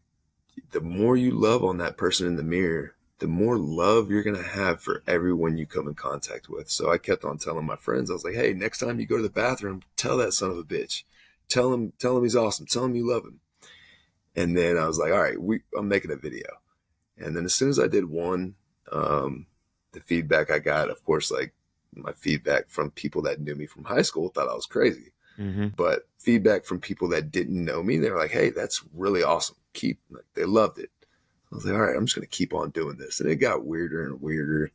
[0.72, 4.36] the more you love on that person in the mirror, the more love you're going
[4.36, 6.70] to have for everyone you come in contact with.
[6.70, 9.18] So I kept on telling my friends, I was like, hey, next time you go
[9.18, 11.04] to the bathroom, tell that son of a bitch.
[11.50, 12.66] Tell him, tell him he's awesome.
[12.66, 13.40] Tell him you love him.
[14.36, 16.46] And then I was like, all right, we, I'm making a video.
[17.18, 18.56] And then as soon as I did one,
[18.92, 19.48] um,
[19.94, 21.54] the feedback I got, of course, like
[21.96, 25.12] my feedback from people that knew me from high school thought I was crazy.
[25.40, 25.70] Mm-hmm.
[25.76, 29.56] But feedback from people that didn't know me, they were like, hey, that's really awesome.
[29.74, 30.92] Keep, like, they loved it.
[31.52, 33.20] I was like, all right, I'm just going to keep on doing this.
[33.20, 34.72] And it got weirder and weirder.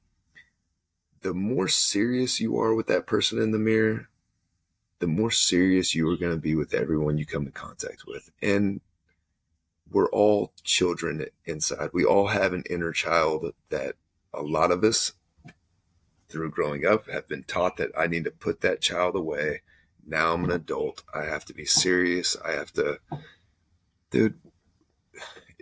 [1.21, 4.09] The more serious you are with that person in the mirror,
[4.99, 8.31] the more serious you are going to be with everyone you come in contact with.
[8.41, 8.81] And
[9.91, 11.91] we're all children inside.
[11.93, 13.97] We all have an inner child that
[14.33, 15.13] a lot of us,
[16.29, 19.61] through growing up, have been taught that I need to put that child away.
[20.07, 21.03] Now I'm an adult.
[21.15, 22.37] I have to be serious.
[22.43, 22.99] I have to,
[24.11, 24.39] dude,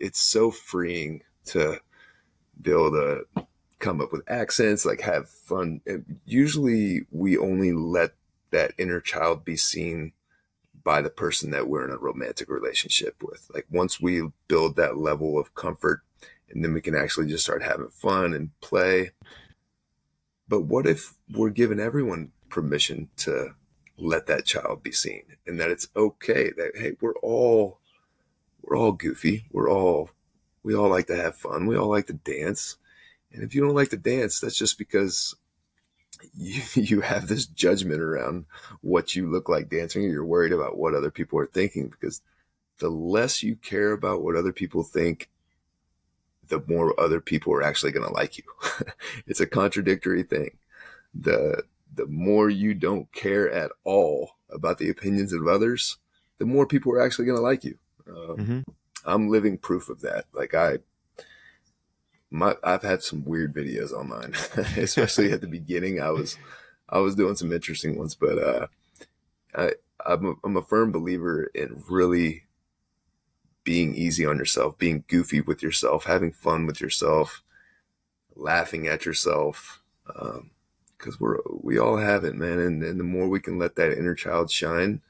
[0.00, 1.78] it's so freeing to
[2.60, 3.46] be able to
[3.78, 5.80] come up with accents, like have fun.
[6.24, 8.14] usually we only let
[8.50, 10.12] that inner child be seen
[10.82, 13.48] by the person that we're in a romantic relationship with.
[13.52, 16.02] Like once we build that level of comfort
[16.48, 19.12] and then we can actually just start having fun and play.
[20.48, 23.54] But what if we're giving everyone permission to
[23.96, 27.78] let that child be seen and that it's okay that hey, we're all
[28.62, 29.46] we're all goofy.
[29.50, 30.10] We're all,
[30.62, 31.66] we all like to have fun.
[31.66, 32.76] We all like to dance.
[33.32, 35.34] And if you don't like to dance, that's just because
[36.34, 38.46] you, you have this judgment around
[38.80, 42.22] what you look like dancing or you're worried about what other people are thinking because
[42.78, 45.28] the less you care about what other people think,
[46.48, 48.44] the more other people are actually going to like you.
[49.26, 50.56] it's a contradictory thing.
[51.14, 51.62] The,
[51.94, 55.98] the more you don't care at all about the opinions of others,
[56.38, 57.78] the more people are actually going to like you.
[58.10, 58.60] Um, mm-hmm.
[59.04, 60.26] I'm living proof of that.
[60.32, 60.78] Like I,
[62.30, 64.34] my, I've had some weird videos online,
[64.76, 66.00] especially at the beginning.
[66.00, 66.36] I was,
[66.88, 68.66] I was doing some interesting ones, but uh,
[69.54, 69.72] I,
[70.04, 72.44] I'm a, I'm a firm believer in really
[73.64, 77.42] being easy on yourself, being goofy with yourself, having fun with yourself,
[78.34, 79.82] laughing at yourself.
[80.18, 80.50] Um,
[80.98, 82.58] cause we're, we all have it, man.
[82.58, 85.02] And, and the more we can let that inner child shine,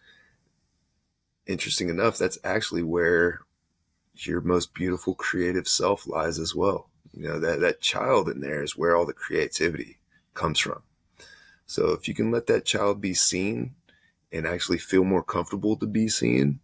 [1.51, 3.41] interesting enough, that's actually where
[4.15, 6.89] your most beautiful creative self lies as well.
[7.13, 9.99] You know, that, that child in there is where all the creativity
[10.35, 10.83] comes from.
[11.67, 13.75] So if you can let that child be seen
[14.33, 16.61] and actually feel more comfortable to be seen,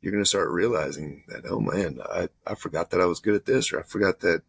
[0.00, 3.34] you're going to start realizing that, oh man, I, I forgot that I was good
[3.34, 4.42] at this, or I forgot that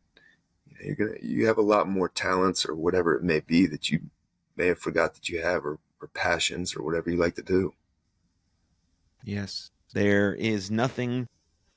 [0.68, 3.40] you know, you're going to, you have a lot more talents or whatever it may
[3.40, 4.02] be that you
[4.56, 7.74] may have forgot that you have or, or passions or whatever you like to do.
[9.24, 9.70] Yes.
[9.94, 11.28] There is nothing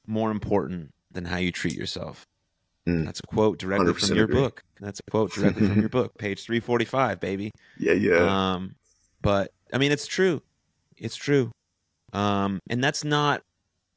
[0.07, 2.27] more important than how you treat yourself.
[2.89, 3.05] Mm.
[3.05, 4.41] That's a quote directly from your agree.
[4.41, 4.63] book.
[4.81, 7.51] That's a quote directly from your book, page 345, baby.
[7.79, 8.55] Yeah, yeah.
[8.55, 8.75] Um,
[9.21, 10.43] but I mean, it's true.
[10.97, 11.53] It's true.
[12.13, 13.43] Um, and that's not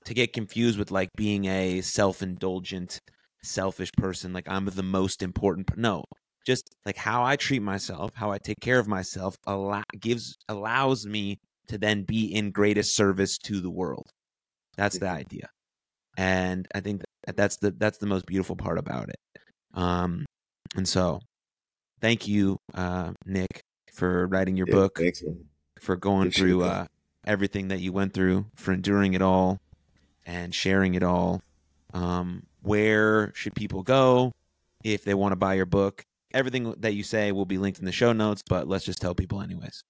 [0.06, 3.00] to get confused with like being a self indulgent
[3.43, 5.68] selfish person, like I'm the most important.
[5.68, 5.76] Per-.
[5.78, 6.04] No,
[6.46, 11.06] just like how I treat myself, how I take care of myself, allow, gives allows
[11.06, 14.09] me to then be in greatest service to the world.
[14.78, 15.49] That's the idea,
[16.18, 19.20] and I think that that's the that's the most beautiful part about it.
[19.74, 20.26] Um,
[20.76, 21.22] and so,
[22.01, 23.61] thank you, uh, Nick,
[23.93, 25.24] for writing your Yeah, book, thanks,
[25.80, 26.86] for going Appreciate through uh,
[27.26, 29.59] everything that you went through, for enduring it all,
[30.26, 31.41] and sharing it all.
[31.93, 34.34] Um, where should people go
[34.84, 36.03] if they want to buy your book?
[36.34, 39.16] Everything that you say will be linked in the show notes, but let's just tell
[39.16, 39.84] people anyways.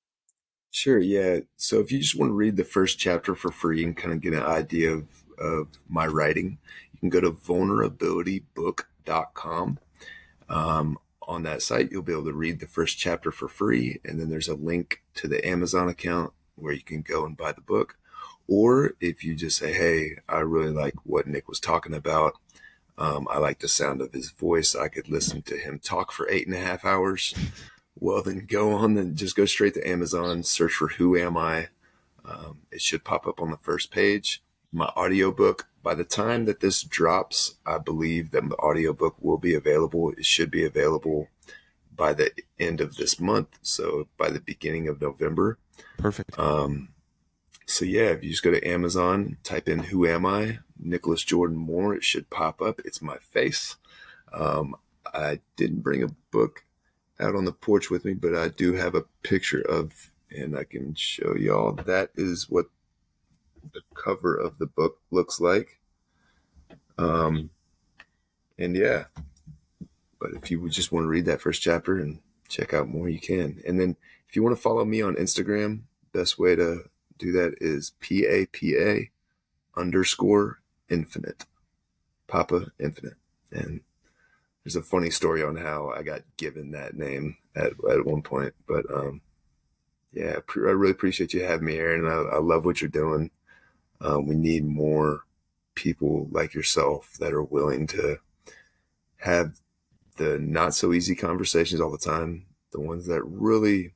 [0.75, 1.39] Sure, yeah.
[1.55, 4.19] So if you just want to read the first chapter for free and kind of
[4.19, 5.07] get an idea of,
[5.39, 6.57] of my writing,
[6.91, 9.79] you can go to vulnerabilitybook.com.
[10.49, 14.01] Um, on that site, you'll be able to read the first chapter for free.
[14.03, 17.53] And then there's a link to the Amazon account where you can go and buy
[17.53, 17.95] the book.
[18.45, 22.33] Or if you just say, hey, I really like what Nick was talking about.
[22.97, 24.75] Um, I like the sound of his voice.
[24.75, 27.33] I could listen to him talk for eight and a half hours.
[27.97, 31.69] Well, then go on and just go straight to Amazon, search for Who Am I?
[32.25, 34.43] Um, it should pop up on the first page.
[34.71, 39.53] My audiobook, by the time that this drops, I believe that the audiobook will be
[39.53, 40.11] available.
[40.11, 41.29] It should be available
[41.95, 43.59] by the end of this month.
[43.61, 45.57] So by the beginning of November.
[45.97, 46.37] Perfect.
[46.37, 46.89] Um,
[47.65, 51.57] so yeah, if you just go to Amazon, type in "Who am I?" Nicholas Jordan
[51.57, 52.81] Moore, it should pop up.
[52.83, 53.77] It's my face.
[54.33, 54.75] Um,
[55.13, 56.65] I didn't bring a book
[57.19, 60.63] out on the porch with me, but I do have a picture of, and I
[60.63, 61.73] can show y'all.
[61.73, 62.65] That is what
[63.73, 65.79] the cover of the book looks like.
[66.97, 67.49] Um,
[68.57, 69.05] and yeah,
[70.19, 73.09] but if you would just want to read that first chapter and check out more,
[73.09, 73.61] you can.
[73.67, 73.95] And then
[74.29, 75.81] if you want to follow me on Instagram,
[76.13, 79.11] best way to do that is P A P A
[79.77, 80.59] underscore
[80.89, 81.45] infinite.
[82.27, 83.15] Papa Infinite.
[83.51, 83.81] And
[84.65, 88.55] there's a funny story on how I got given that name at, at one point.
[88.67, 89.21] But um,
[90.11, 92.07] yeah, I really appreciate you having me, Aaron.
[92.07, 93.29] I, I love what you're doing.
[94.01, 95.21] Um, we need more
[95.75, 98.17] people like yourself that are willing to
[99.17, 99.59] have
[100.17, 103.93] the not so easy conversations all the time, the ones that really,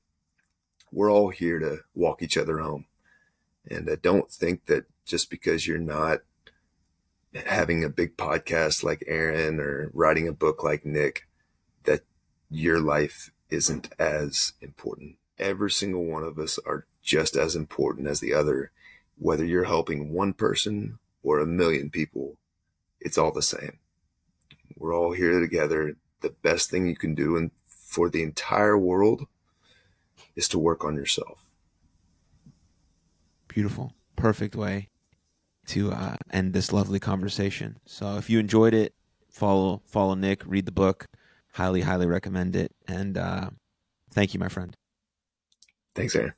[0.91, 2.86] we're all here to walk each other home.
[3.70, 6.20] And I don't think that just because you're not
[7.34, 11.27] having a big podcast like Aaron or writing a book like Nick,
[11.84, 12.01] that
[12.49, 15.15] your life isn't as important.
[15.38, 18.71] Every single one of us are just as important as the other.
[19.17, 22.38] Whether you're helping one person or a million people,
[22.99, 23.80] it's all the same.
[24.75, 25.95] We're all here together.
[26.21, 29.27] The best thing you can do and for the entire world
[30.36, 31.45] is to work on yourself.
[33.47, 33.93] Beautiful.
[34.15, 34.89] Perfect way
[35.70, 37.78] to uh, end this lovely conversation.
[37.86, 38.93] So if you enjoyed it,
[39.30, 41.05] follow follow Nick, read the book.
[41.53, 42.72] Highly, highly recommend it.
[42.88, 43.49] And uh,
[44.11, 44.76] thank you, my friend.
[45.95, 46.34] Thanks, Aaron.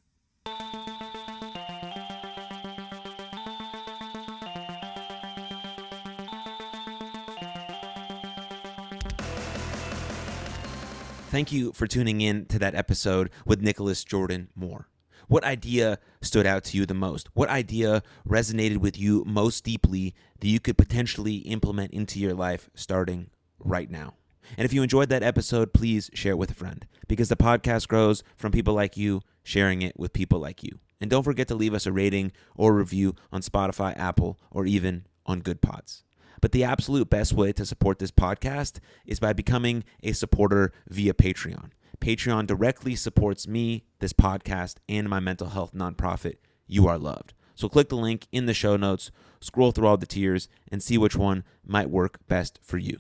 [11.30, 14.91] Thank you for tuning in to that episode with Nicholas Jordan Moore.
[15.32, 17.30] What idea stood out to you the most?
[17.34, 22.70] What idea resonated with you most deeply that you could potentially implement into your life
[22.76, 24.16] starting right now?
[24.58, 27.88] And if you enjoyed that episode, please share it with a friend because the podcast
[27.88, 30.80] grows from people like you sharing it with people like you.
[31.00, 35.06] And don't forget to leave us a rating or review on Spotify, Apple, or even
[35.26, 36.04] on Goodpods.
[36.42, 41.14] But the absolute best way to support this podcast is by becoming a supporter via
[41.14, 41.70] Patreon.
[42.02, 46.38] Patreon directly supports me, this podcast, and my mental health nonprofit,
[46.68, 47.34] You Are Loved.
[47.54, 50.98] So click the link in the show notes, scroll through all the tiers, and see
[50.98, 52.98] which one might work best for you.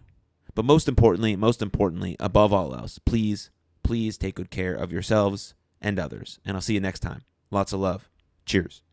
[0.53, 3.49] But most importantly, most importantly, above all else, please,
[3.81, 6.39] please take good care of yourselves and others.
[6.45, 7.23] And I'll see you next time.
[7.49, 8.07] Lots of love.
[8.45, 8.83] Cheers.